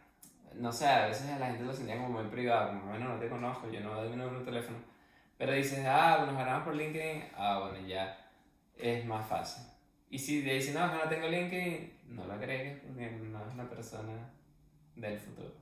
[0.56, 3.28] no sé, a veces la gente lo sentía como muy privado, como, bueno, no te
[3.28, 4.78] conozco, yo no doy mi número de teléfono.
[5.38, 8.30] Pero dices, ah, nos ganamos por LinkedIn, ah, bueno, ya
[8.76, 9.64] es más fácil.
[10.10, 13.68] Y si te dicen, no, no tengo LinkedIn, no lo agregues porque no es una
[13.68, 14.30] persona
[14.94, 15.52] del futuro.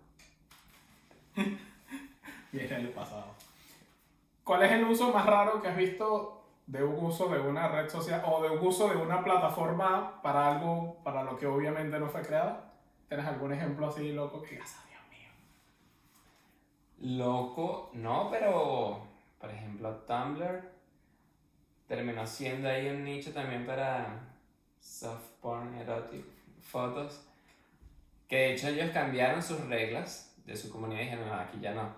[2.53, 3.27] Viene el pasado.
[4.43, 7.89] ¿Cuál es el uso más raro que has visto de un uso de una red
[7.89, 12.09] social o de un uso de una plataforma para algo para lo que obviamente no
[12.09, 12.70] fue creada?
[13.11, 15.29] ¿Tienes algún ejemplo así loco que digas, ah, Dios mío?
[17.19, 19.05] Loco, no, pero
[19.41, 20.63] por ejemplo Tumblr
[21.89, 24.29] terminó siendo ahí un nicho también para
[24.79, 26.25] soft porn, erotic,
[26.61, 27.27] fotos.
[28.29, 31.75] Que de hecho ellos cambiaron sus reglas de su comunidad y dijeron, no, aquí ya
[31.75, 31.93] no.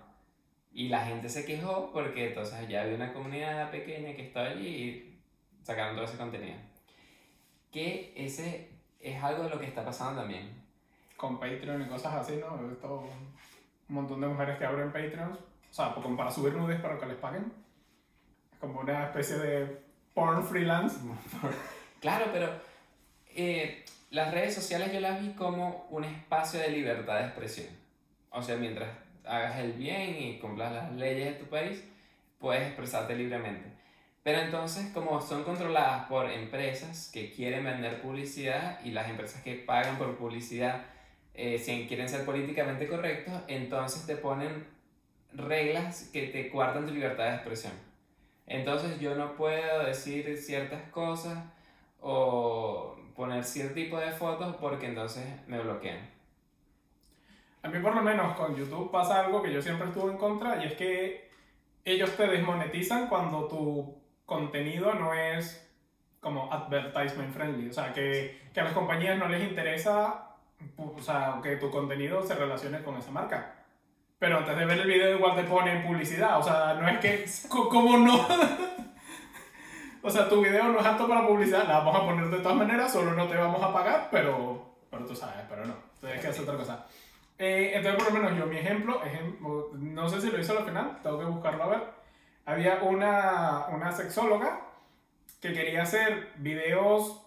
[0.71, 4.67] Y la gente se quejó porque entonces ya había una comunidad pequeña que estaba allí
[4.67, 5.21] y
[5.61, 6.57] sacaron todo ese contenido.
[7.71, 10.62] Que ese es algo de lo que está pasando también
[11.23, 12.59] con Patreon y cosas así, ¿no?
[12.59, 13.07] He visto
[13.87, 17.05] un montón de mujeres que abren Patreons, o sea, como para subir nudes para que
[17.05, 17.49] les paguen.
[18.51, 19.83] Es como una especie de
[20.13, 20.97] porn freelance.
[22.01, 22.49] claro, pero
[23.33, 27.67] eh, las redes sociales yo las vi como un espacio de libertad de expresión.
[28.29, 28.89] O sea, mientras
[29.23, 31.85] hagas el bien y cumplas las leyes de tu país,
[32.37, 33.71] puedes expresarte libremente.
[34.23, 39.55] Pero entonces, como son controladas por empresas que quieren vender publicidad y las empresas que
[39.55, 40.91] pagan por publicidad
[41.33, 44.67] eh, si quieren ser políticamente correctos, entonces te ponen
[45.33, 47.73] reglas que te cuartan tu libertad de expresión.
[48.45, 51.43] Entonces yo no puedo decir ciertas cosas
[52.01, 56.11] o poner cierto tipo de fotos porque entonces me bloquean.
[57.63, 60.63] A mí por lo menos con YouTube pasa algo que yo siempre estuve en contra
[60.63, 61.29] y es que
[61.85, 65.59] ellos te desmonetizan cuando tu contenido no es
[66.19, 67.69] como advertisement friendly.
[67.69, 70.32] O sea, que, que a las compañías no les interesa
[70.77, 73.55] o sea, que tu contenido se relacione con esa marca.
[74.19, 77.25] Pero antes de ver el video igual te ponen publicidad, o sea, no es que,
[77.49, 78.25] ¿cómo no?
[80.01, 82.57] o sea, tu video no es apto para publicidad, la vamos a poner de todas
[82.57, 86.27] maneras, solo no te vamos a pagar, pero, pero tú sabes, pero no, tienes que
[86.27, 86.85] hacer otra cosa.
[87.37, 90.65] Eh, entonces, por lo menos yo, mi ejemplo, ejemplo, no sé si lo hizo al
[90.65, 91.83] final, tengo que buscarlo a ver.
[92.45, 94.61] Había una, una sexóloga
[95.41, 97.22] que quería hacer videos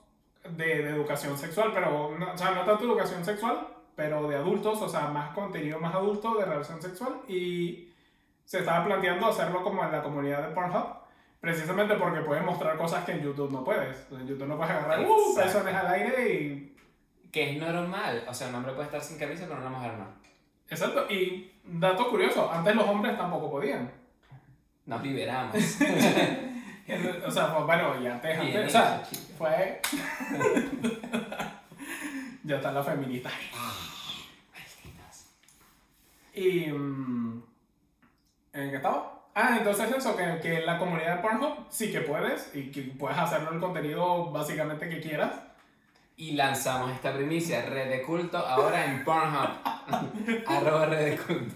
[0.51, 4.81] de, de educación sexual, pero no, o sea, no tanto educación sexual, pero de adultos,
[4.83, 7.89] o sea, más contenido más adulto de relación sexual y
[8.45, 10.87] se estaba planteando hacerlo como en la comunidad de Pornhub,
[11.41, 14.07] precisamente porque puedes mostrar cosas que en YouTube no puedes.
[14.13, 16.77] En YouTube no puedes agarrar uh, pezones al aire y...
[17.33, 18.25] Que es normal.
[18.29, 20.07] O sea, un hombre puede estar sin camisa, pero una mujer no.
[20.69, 23.91] Exacto, y dato curioso, antes los hombres tampoco podían.
[24.87, 25.57] Nos liberamos.
[27.27, 29.23] O sea, bueno, y antes, antes, o sea, chica.
[29.39, 29.81] fue...
[32.45, 33.31] ya está la feminista.
[36.35, 36.67] Y...
[36.71, 37.43] mm,
[38.53, 39.13] ¿En qué estaba?
[39.35, 42.83] Ah, entonces eso, que, que en la comunidad de Pornhub sí que puedes y que
[42.83, 45.33] puedes hacerlo el contenido básicamente que quieras.
[46.17, 49.51] Y lanzamos esta primicia, Red de Culto, ahora en Pornhub.
[50.47, 51.55] Arroba Red de Culto.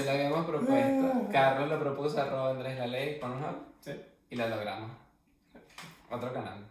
[0.00, 1.28] Se lo habíamos propuesto.
[1.30, 3.56] Carlos lo propuso, arroba Andrés La Ley, Pornhub.
[3.80, 3.92] Sí.
[4.30, 4.90] Y lo logramos.
[6.10, 6.66] Otro canal.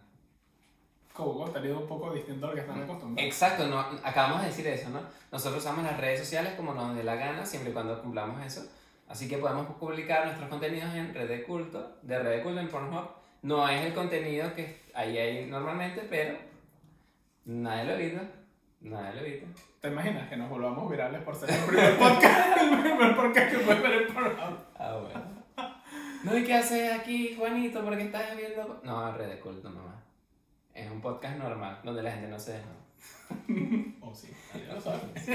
[1.12, 3.30] Como contenido un poco distinto al que están acostumbrados.
[3.30, 5.00] Exacto, no, acabamos de decir eso, ¿no?
[5.30, 8.66] Nosotros usamos las redes sociales como nos dé la gana, siempre y cuando cumplamos eso.
[9.08, 12.68] Así que podemos publicar nuestros contenidos en Red de Culto, de Red de Culto en
[12.68, 13.10] Pornhub.
[13.42, 16.36] No es el contenido que ahí hay normalmente, pero
[17.44, 18.22] nadie lo evita.
[18.80, 19.46] Nadie lo evita.
[19.80, 22.56] ¿Te imaginas que nos volvamos virales por ser el primer podcast?
[22.62, 24.58] el primer podcast que puedes ver en Pornhub.
[24.78, 25.30] Ah, bueno.
[26.24, 27.82] No, ¿y qué haces aquí, Juanito?
[27.84, 28.80] ¿Por qué estás viendo?
[28.82, 29.96] No, Red de Culto nomás.
[30.74, 32.68] Es un podcast normal, donde la gente no se deja.
[34.00, 34.28] Oh, sí,
[34.66, 35.28] ya lo sabes.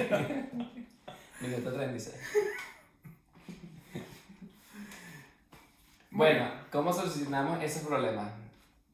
[1.39, 2.15] Minuto 36.
[6.11, 8.31] Bueno, ¿cómo solucionamos esos problemas?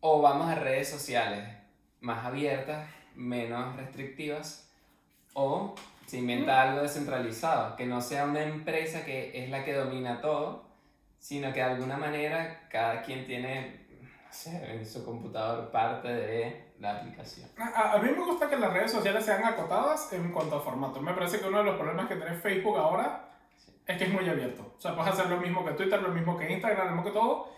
[0.01, 1.47] O vamos a redes sociales
[1.99, 4.69] más abiertas, menos restrictivas,
[5.33, 10.21] o se inventa algo descentralizado, que no sea una empresa que es la que domina
[10.21, 10.65] todo,
[11.19, 13.85] sino que de alguna manera cada quien tiene,
[14.25, 17.47] no sé, en su computador parte de la aplicación.
[17.57, 20.99] A, a mí me gusta que las redes sociales sean acotadas en cuanto a formato.
[20.99, 23.29] Me parece que uno de los problemas que tiene Facebook ahora
[23.85, 24.73] es que es muy abierto.
[24.77, 27.11] O sea, puedes hacer lo mismo que Twitter, lo mismo que Instagram, lo mismo que
[27.11, 27.51] todo.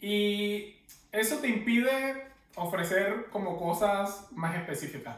[0.00, 0.76] Y
[1.10, 2.27] eso te impide
[2.58, 5.16] ofrecer como cosas más específicas.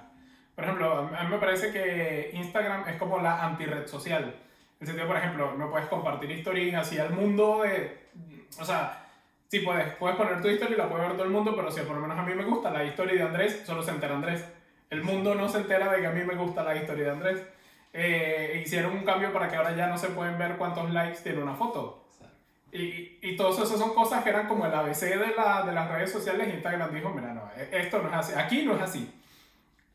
[0.54, 4.22] Por ejemplo, a mí- me parece que Instagram es como la anti-red social.
[4.24, 4.32] En
[4.80, 8.08] el sentido, por ejemplo, no puedes compartir stories así al mundo de...
[8.60, 9.06] O sea,
[9.48, 11.80] sí puedes, puedes poner tu historia y la puede ver todo el mundo, pero si
[11.82, 14.44] por lo menos a mí me gusta la historia de Andrés, solo se entera Andrés.
[14.90, 17.46] El mundo no se entera de que a mí me gusta la historia de Andrés.
[17.92, 21.42] Eh, hicieron un cambio para que ahora ya no se pueden ver cuántos likes tiene
[21.42, 22.08] una foto.
[22.72, 25.90] Y, y todas esas son cosas que eran como el ABC de, la, de las
[25.90, 26.52] redes sociales.
[26.54, 29.12] Instagram dijo, mira, no, e- esto no es así, aquí no es así.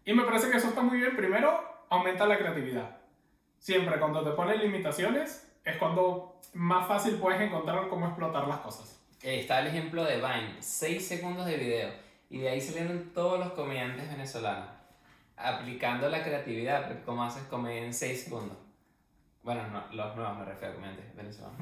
[0.04, 1.16] Y me parece que eso está muy bien.
[1.16, 2.98] Primero, aumenta la creatividad.
[3.58, 9.00] Siempre cuando te ponen limitaciones es cuando más fácil puedes encontrar cómo explotar las cosas.
[9.24, 11.90] Eh, Está el ejemplo de Vine, 6 segundos de video.
[12.30, 14.70] Y de ahí salieron todos los comediantes venezolanos.
[15.38, 18.58] Aplicando la creatividad, porque cómo haces comedia en 6 segundos.
[19.44, 21.58] Bueno, no, los nuevos me refiero a comediantes venezolanos.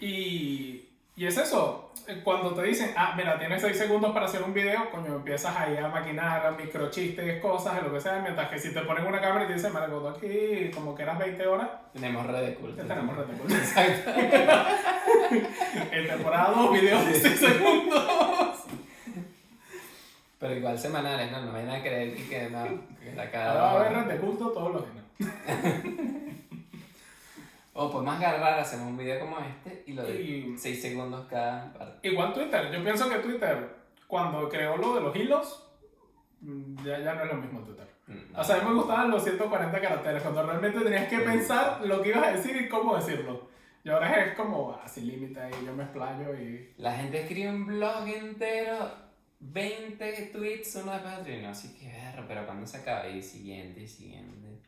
[0.00, 0.84] Y,
[1.16, 1.90] y es eso,
[2.22, 5.76] cuando te dicen, ah, mira, tienes 6 segundos para hacer un video, coño, empiezas ahí
[5.76, 9.48] a maquinar, microchistes, cosas, lo que sea, mientras que si te ponen una cámara y
[9.48, 12.82] te dicen, me tú aquí como que eras 20 horas, Tenemos red de culto.
[12.82, 13.32] tenemos reto.
[13.42, 13.54] pues.
[13.54, 14.10] Exacto.
[15.90, 18.64] En temporada 2, videos de 6 segundos.
[20.38, 21.40] Pero igual semanales, ¿no?
[21.46, 22.64] No vayan a creer que, no,
[23.02, 25.04] que la Ahora cada va a haber red de culto todos los días.
[27.78, 31.72] O podemos agarrar, hacemos un video como este y lo de Y- 6 segundos cada
[31.74, 32.08] parte.
[32.08, 33.68] Igual Twitter, yo pienso que Twitter,
[34.06, 35.62] cuando creó lo de los hilos,
[36.40, 37.86] mm, ya, ya no es lo mismo Twitter.
[38.06, 38.34] Mm.
[38.34, 42.00] O sea, a mí me gustaban los 140 caracteres, cuando realmente tenías que pensar lo
[42.00, 43.48] que ibas a decir y cómo decirlo.
[43.84, 46.72] Y ahora es como, sin límite, y yo me explayo y...
[46.78, 48.90] La gente escribe un blog entero,
[49.40, 51.92] 20 tweets uno de Patreon, así que
[52.26, 54.60] pero cuando se acaba y siguiente y siguiente.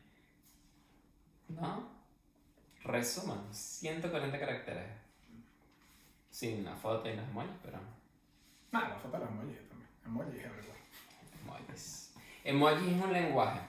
[1.49, 1.98] ¿No?
[2.91, 4.85] Resuman, 140 caracteres.
[6.29, 7.79] Sin una foto y unos emojis, pero
[8.71, 9.89] Nada, la foto de los emojis también.
[10.05, 10.79] Emojis everywhere.
[11.43, 12.13] emojis.
[12.43, 13.59] Emoji es un lenguaje.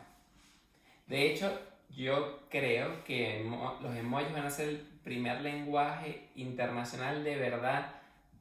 [1.07, 1.59] De hecho,
[1.91, 3.45] yo creo que
[3.81, 7.95] los emojis van a ser el primer lenguaje internacional de verdad.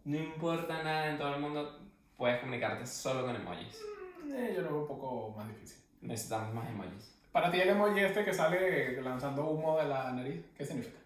[0.06, 1.80] No importa nada en todo el mundo,
[2.18, 3.82] puedes comunicarte solo con emojis.
[4.32, 5.82] Eh, yo lo veo un poco más difícil.
[6.01, 7.18] Necesitamos más emojis.
[7.32, 10.97] Para ti el emoji este que sale lanzando humo de la nariz, ¿qué significa?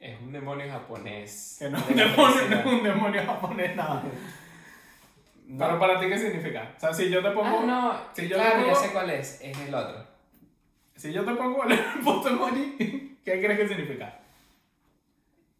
[0.00, 1.56] Es un demonio japonés.
[1.58, 4.02] Que no es un demonio, no es un demonio japonés, nada.
[5.46, 5.66] No.
[5.66, 6.72] Pero para ti, ¿qué significa?
[6.76, 7.58] O sea, si yo te pongo...
[7.60, 8.00] Ah, no.
[8.14, 9.40] si yo claro, te ya pongo- sé cuál es.
[9.42, 10.06] Es el otro.
[10.96, 14.18] Si yo te pongo el puto emoji, ¿qué crees que significa?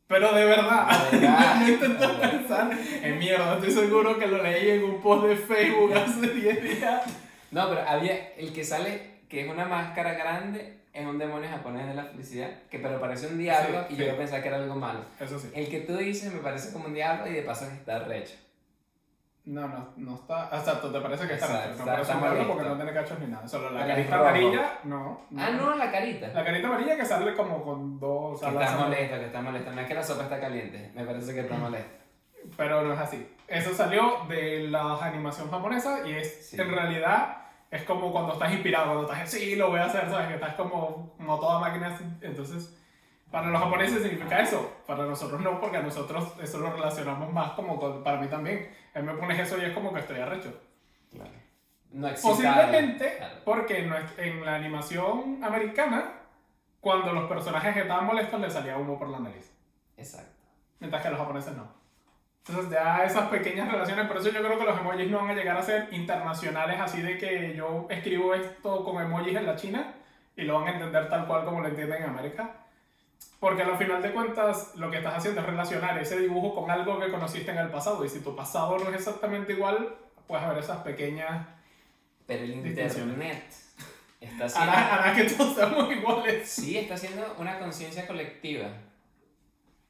[0.06, 1.10] Pero de verdad,
[1.60, 2.70] no intento pensar
[3.02, 7.02] en mierda, estoy seguro que lo leí en un post de Facebook hace 10 días.
[7.50, 11.86] No, pero había el que sale, que es una máscara grande, es un demonio japonés
[11.86, 14.04] de la felicidad, que pero parece un diablo Sí, y sí.
[14.04, 15.00] yo pensaba que era algo malo.
[15.18, 15.50] Eso sí.
[15.54, 18.34] El que tú dices me parece como un diablo y de paso que está recho.
[19.46, 20.50] No, no, no está.
[20.52, 21.78] Exacto, te parece que está recho.
[21.78, 23.48] No parece está un diablo porque no tiene cachos ni nada.
[23.48, 25.20] Solo la carita amarilla, no.
[25.34, 26.28] Ah, no, la carita.
[26.28, 29.72] La carita amarilla que sale como con dos Que está molesto, que está molesto.
[29.72, 31.90] No es que la sopa está caliente, me parece que está molesto.
[32.54, 33.34] Pero no es así.
[33.48, 37.41] Eso salió de la animación japonesa y es en realidad
[37.72, 40.28] es como cuando estás inspirado, cuando estás sí, lo voy a hacer, ¿sabes?
[40.28, 41.98] Que estás como, como toda máquina.
[42.20, 42.78] Entonces,
[43.30, 44.70] para los japoneses significa eso.
[44.86, 48.70] Para nosotros no, porque a nosotros eso lo relacionamos más como con, para mí también.
[48.92, 50.54] Él me pones eso y es como que estoy arrecho.
[51.10, 51.30] Claro.
[51.92, 52.36] No excitado.
[52.36, 53.34] Posiblemente Claro.
[53.42, 53.78] porque
[54.18, 56.12] en, la animación americana,
[56.78, 59.50] cuando los personajes estaban molestos, les salía humo por la nariz.
[59.96, 60.42] Exacto.
[60.78, 61.72] Mientras que los japoneses no.
[62.46, 65.34] Entonces ya esas pequeñas relaciones, por eso yo creo que los emojis no van a
[65.34, 69.94] llegar a ser internacionales, así de que yo escribo esto con emojis en la China
[70.36, 72.50] y lo van a entender tal cual como lo entienden en América.
[73.38, 76.98] Porque al final de cuentas lo que estás haciendo es relacionar ese dibujo con algo
[76.98, 80.58] que conociste en el pasado y si tu pasado no es exactamente igual, puedes ver
[80.58, 81.46] esas pequeñas...
[82.26, 82.78] Pero el internet
[84.20, 84.72] está haciendo...
[84.72, 86.48] Hará, hará que todos seamos iguales.
[86.48, 88.68] Sí, está haciendo una conciencia colectiva.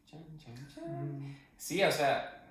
[0.06, 1.36] Chan, chan, chan.
[1.56, 2.41] Sí, o sea,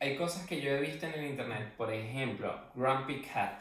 [0.00, 1.74] hay cosas que yo he visto en el internet.
[1.76, 3.60] Por ejemplo, Grumpy Cat.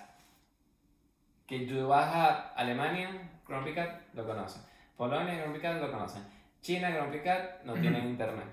[1.45, 3.09] Que tú vas a Alemania,
[3.47, 4.61] Grumpy Cat lo conocen.
[4.95, 6.23] Polonia, Grumpy Cat lo conocen.
[6.61, 8.47] China, Grumpy Cat no tienen internet.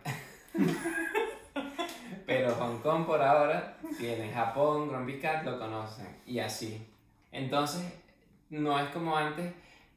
[2.26, 4.32] Pero Hong Kong por ahora tiene.
[4.32, 6.06] Japón, Grumpy Cat lo conocen.
[6.26, 6.86] Y así.
[7.32, 7.84] Entonces,
[8.50, 9.52] no es como antes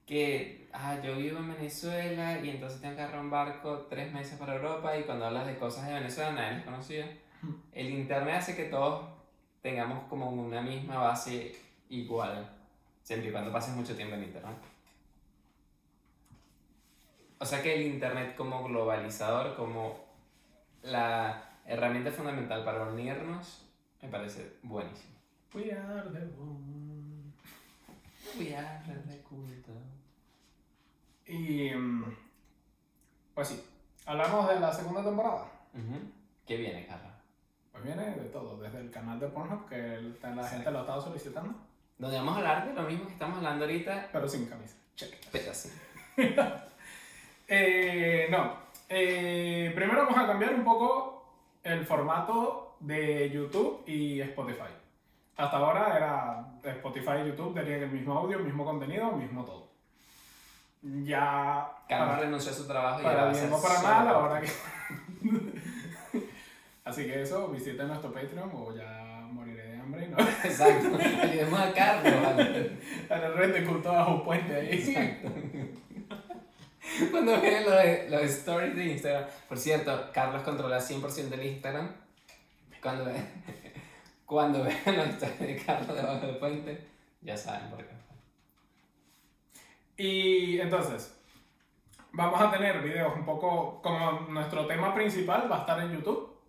[0.06, 4.38] que ah, yo vivo en Venezuela y entonces tengo que agarrar un barco tres meses
[4.38, 7.18] para Europa y cuando hablas de cosas de Venezuela nadie les conocía.
[7.72, 9.06] El internet hace que todos
[9.62, 11.56] tengamos como una misma base
[11.90, 12.50] igual,
[13.04, 14.58] siempre y cuando pases mucho tiempo en internet.
[17.40, 20.06] O sea que el internet como globalizador, como
[20.84, 23.66] la herramienta fundamental para unirnos,
[24.02, 25.16] me parece buenísimo.
[25.54, 27.34] We are the one.
[28.36, 29.72] Cuidar de culto.
[31.30, 32.04] Y mm,
[33.36, 33.64] pues sí,
[34.06, 35.46] hablamos de la segunda temporada.
[36.46, 37.14] ¿Qué viene, Carla?
[37.72, 40.56] Pues viene de todo, desde el canal de Pornhub, que la Sí.
[40.56, 41.54] gente lo ha estado solicitando,
[41.98, 44.76] Donde vamos a hablar de lo mismo que estamos hablando ahorita, pero sin camisa.
[44.96, 45.14] Check.
[45.32, 45.70] pero así.
[47.52, 48.54] Eh, no,
[48.88, 54.70] eh, primero vamos a cambiar un poco el formato de YouTube y Spotify.
[55.36, 59.44] Hasta ahora era Spotify y YouTube tenían el mismo audio, el mismo contenido, el mismo
[59.46, 59.69] todo.
[60.82, 63.62] Ya Carlos para- renunció a su trabajo y Para ahora va a bien ser o
[63.62, 64.50] para mal, ahora que.
[66.86, 70.18] Así que eso, visiten nuestro Patreon o ya moriré de hambre, ¿no?
[70.44, 70.98] Exacto.
[71.22, 72.14] Ayudemos a Carlos.
[73.10, 74.70] A la red de culto bajo un puente ahí.
[74.72, 75.30] Exacto.
[77.12, 79.26] Cuando vean los, los stories de Instagram.
[79.48, 81.92] Por cierto, Carlos controla 100% del Instagram.
[82.82, 83.26] Cuando, ve-
[84.26, 86.88] cuando vean los stories de Carlos debajo del puente,
[87.22, 87.99] ya saben por qué.
[90.00, 91.14] Y entonces,
[92.14, 96.40] vamos a tener videos un poco como nuestro tema principal va a estar en YouTube.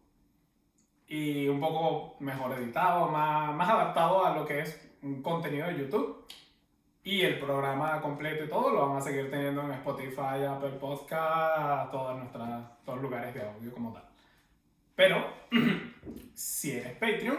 [1.09, 5.79] Y un poco mejor editado, más, más adaptado a lo que es un contenido de
[5.79, 6.25] YouTube.
[7.03, 11.91] Y el programa completo y todo lo vamos a seguir teniendo en Spotify, Apple Podcast,
[11.91, 14.05] todas nuestras, todos los lugares de audio como tal.
[14.95, 15.27] Pero,
[16.35, 17.39] si eres Patreon,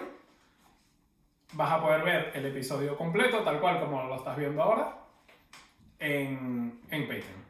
[1.54, 5.01] vas a poder ver el episodio completo, tal cual como lo estás viendo ahora,
[6.02, 7.42] en, en Patreon.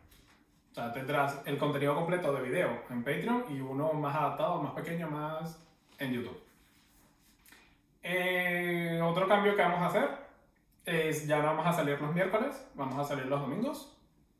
[0.71, 4.73] O sea, tendrás el contenido completo de video en Patreon y uno más adaptado, más
[4.73, 5.59] pequeño, más
[5.97, 6.39] en YouTube.
[8.03, 10.09] Eh, otro cambio que vamos a hacer
[10.85, 13.97] es ya no vamos a salir los miércoles, vamos a salir los domingos.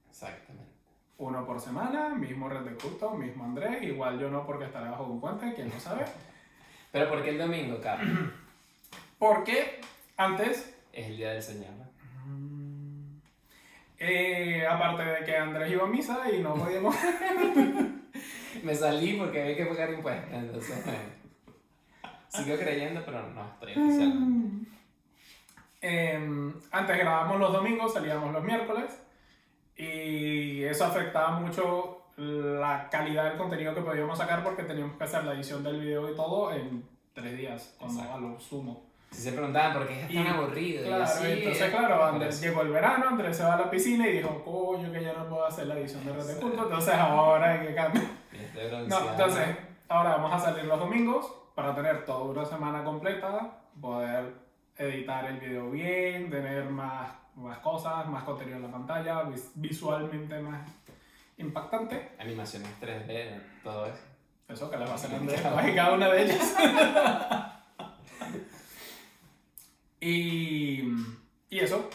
[0.09, 0.71] Exactamente.
[1.17, 5.03] Uno por semana, mismo Red de Culto, mismo Andrés, igual yo no porque estaré bajo
[5.03, 6.05] un puente, quién lo sabe.
[6.91, 8.29] Pero ¿por qué el domingo, Carlos?
[9.19, 9.79] Porque
[10.17, 11.90] antes Es el día del Señor.
[14.03, 16.95] Eh, aparte de que Andrés iba a misa y no podíamos.
[18.63, 20.33] Me salí porque había que pagar impuestos.
[20.33, 20.99] Entonces, bueno.
[22.29, 24.71] Sigo creyendo, pero no estoy oficialmente.
[25.81, 28.99] Em, antes grabábamos los domingos, salíamos los miércoles.
[29.77, 35.23] Y eso afectaba mucho la calidad del contenido que podíamos sacar porque teníamos que hacer
[35.25, 36.83] la edición del video y todo en
[37.13, 38.13] tres días, Exacto.
[38.13, 38.90] a lo sumo.
[39.11, 40.83] Si se preguntaban por qué es tan Y, aburrido.
[40.83, 44.07] y Claro, así, entonces, claro, Andrés llegó el verano, Andrés se va a la piscina
[44.07, 47.51] y dijo, coño, que ya no puedo hacer la edición de Red Culto, entonces ahora
[47.51, 48.05] hay que cambiar.
[48.31, 49.47] Y No, entonces,
[49.89, 54.33] ahora vamos a salir los domingos para tener toda una semana completa, poder
[54.77, 60.39] editar el video bien, tener más, más cosas, más contenido en la pantalla, vis- visualmente
[60.39, 60.61] más
[61.37, 62.11] impactante.
[62.17, 64.01] Animaciones 3D, todo eso.
[64.47, 66.55] Eso que les va a hacer Andrés y cada una de ellas.
[70.01, 70.81] y,
[71.49, 71.89] y eso.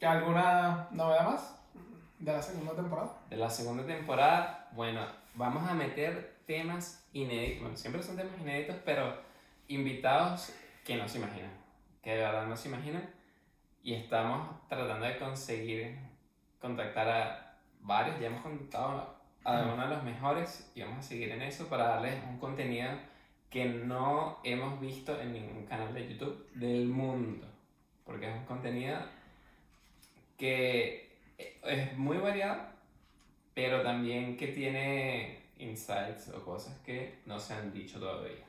[0.00, 1.60] ¿Que ¿Alguna novedad más
[2.18, 3.18] de la segunda temporada?
[3.28, 7.62] De la segunda temporada, bueno, vamos a meter temas inéditos.
[7.62, 9.14] Bueno, siempre son temas inéditos, pero
[9.68, 10.52] invitados
[10.84, 11.50] que no se imaginan.
[12.02, 13.10] Que de verdad no se imaginan.
[13.82, 15.98] Y estamos tratando de conseguir
[16.60, 18.18] contactar a varios.
[18.20, 21.88] Ya hemos contactado a uno de los mejores y vamos a seguir en eso para
[21.88, 22.90] darles un contenido
[23.50, 27.46] que no hemos visto en ningún canal de YouTube del mundo.
[28.04, 28.98] Porque es un contenido
[30.36, 31.08] que
[31.64, 32.62] es muy variado,
[33.54, 38.44] pero también que tiene insights o cosas que no se han dicho todavía.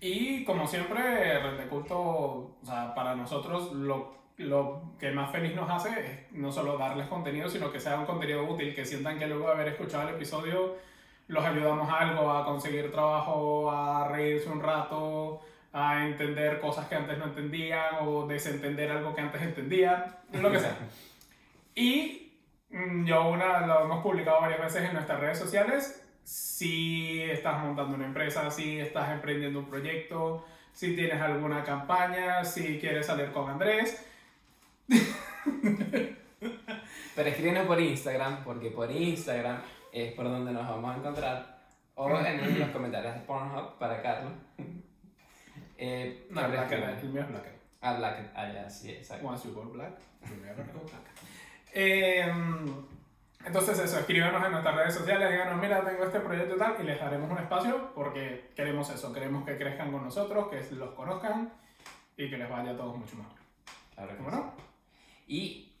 [0.00, 5.54] Y como siempre, Red de Culto, o sea, para nosotros lo, lo que más feliz
[5.54, 9.18] nos hace es no solo darles contenido, sino que sea un contenido útil, que sientan
[9.18, 10.76] que luego de haber escuchado el episodio
[11.28, 15.40] los ayudamos a algo, a conseguir trabajo, a reírse un rato,
[15.72, 20.60] a entender cosas que antes no entendían o desentender algo que antes entendían, lo que
[20.60, 20.76] sea.
[21.76, 22.32] Y
[22.70, 26.00] mm, yo una, lo hemos publicado varias veces en nuestras redes sociales.
[26.22, 32.78] Si estás montando una empresa, si estás emprendiendo un proyecto, si tienes alguna campaña, si
[32.78, 34.06] quieres salir con Andrés.
[37.16, 39.58] Pero escríbenos por Instagram, porque por Instagram
[39.94, 41.58] es por donde nos vamos a encontrar.
[41.94, 44.32] O en los comentarios de Pornhub para Carlos.
[45.76, 47.46] Eh, No, Black, es Black.
[47.80, 48.30] Ah, Black.
[48.36, 49.26] Ah, ya, sí, exacto.
[49.26, 49.92] Once you go black,
[50.72, 51.10] go back.
[51.72, 52.32] Eh,
[53.44, 56.84] entonces eso, escríbanos en nuestras redes sociales, díganos, mira, tengo este proyecto y tal, y
[56.84, 61.52] les daremos un espacio porque queremos eso, queremos que crezcan con nosotros, que los conozcan
[62.16, 63.32] y que les vaya a todos mucho mejor.
[63.94, 64.36] Claro que ¿Cómo sí.
[64.36, 64.52] no?
[65.26, 65.73] Y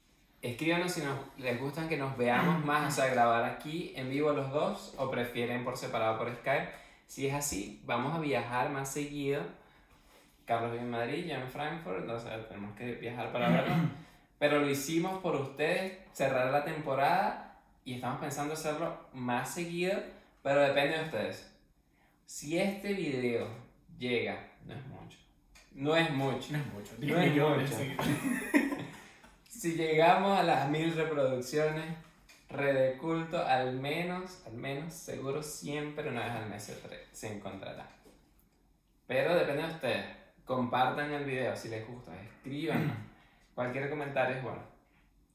[0.44, 4.32] escríbanos si nos, les gustan que nos veamos más, o sea, grabar aquí en vivo
[4.32, 6.68] los dos o prefieren por separado por Skype.
[7.06, 9.42] Si es así, vamos a viajar más seguido.
[10.44, 13.74] Carlos vive en Madrid, yo en Frankfurt, sea, tenemos que viajar para verlo.
[14.38, 19.94] Pero lo hicimos por ustedes, cerrar la temporada y estamos pensando hacerlo más seguido,
[20.42, 21.54] pero depende de ustedes.
[22.26, 23.46] Si este video
[23.96, 25.18] llega, no es mucho.
[25.72, 26.52] No es mucho.
[26.52, 28.73] No es mucho, No 10 es mucho.
[29.64, 31.96] Si llegamos a las mil reproducciones,
[32.50, 36.76] Red Culto, al menos, al menos, seguro siempre una vez al mes se,
[37.12, 37.88] se encontrará.
[39.06, 40.04] Pero depende de ustedes.
[40.44, 43.08] Compartan el video si les gusta, escriban.
[43.54, 44.60] Cualquier comentario es bueno.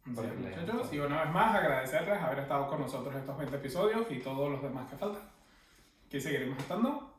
[0.05, 4.19] Sí, muchachos, y una vez más agradecerles haber estado con nosotros estos 20 episodios y
[4.19, 5.23] todos los demás que faltan.
[6.07, 7.15] Que seguiremos estando.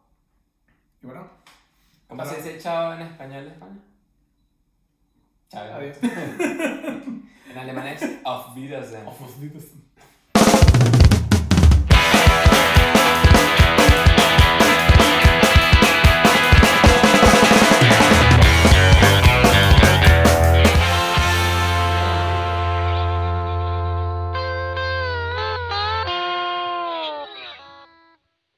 [1.02, 1.28] Y bueno,
[2.06, 3.89] ¿Cómo se dice chao en español de España?
[5.51, 5.64] Chao.
[5.74, 5.96] adiós.
[6.01, 9.07] En alemán es Auf Wiedersehen.
[9.07, 9.89] Auf Wiedersehen.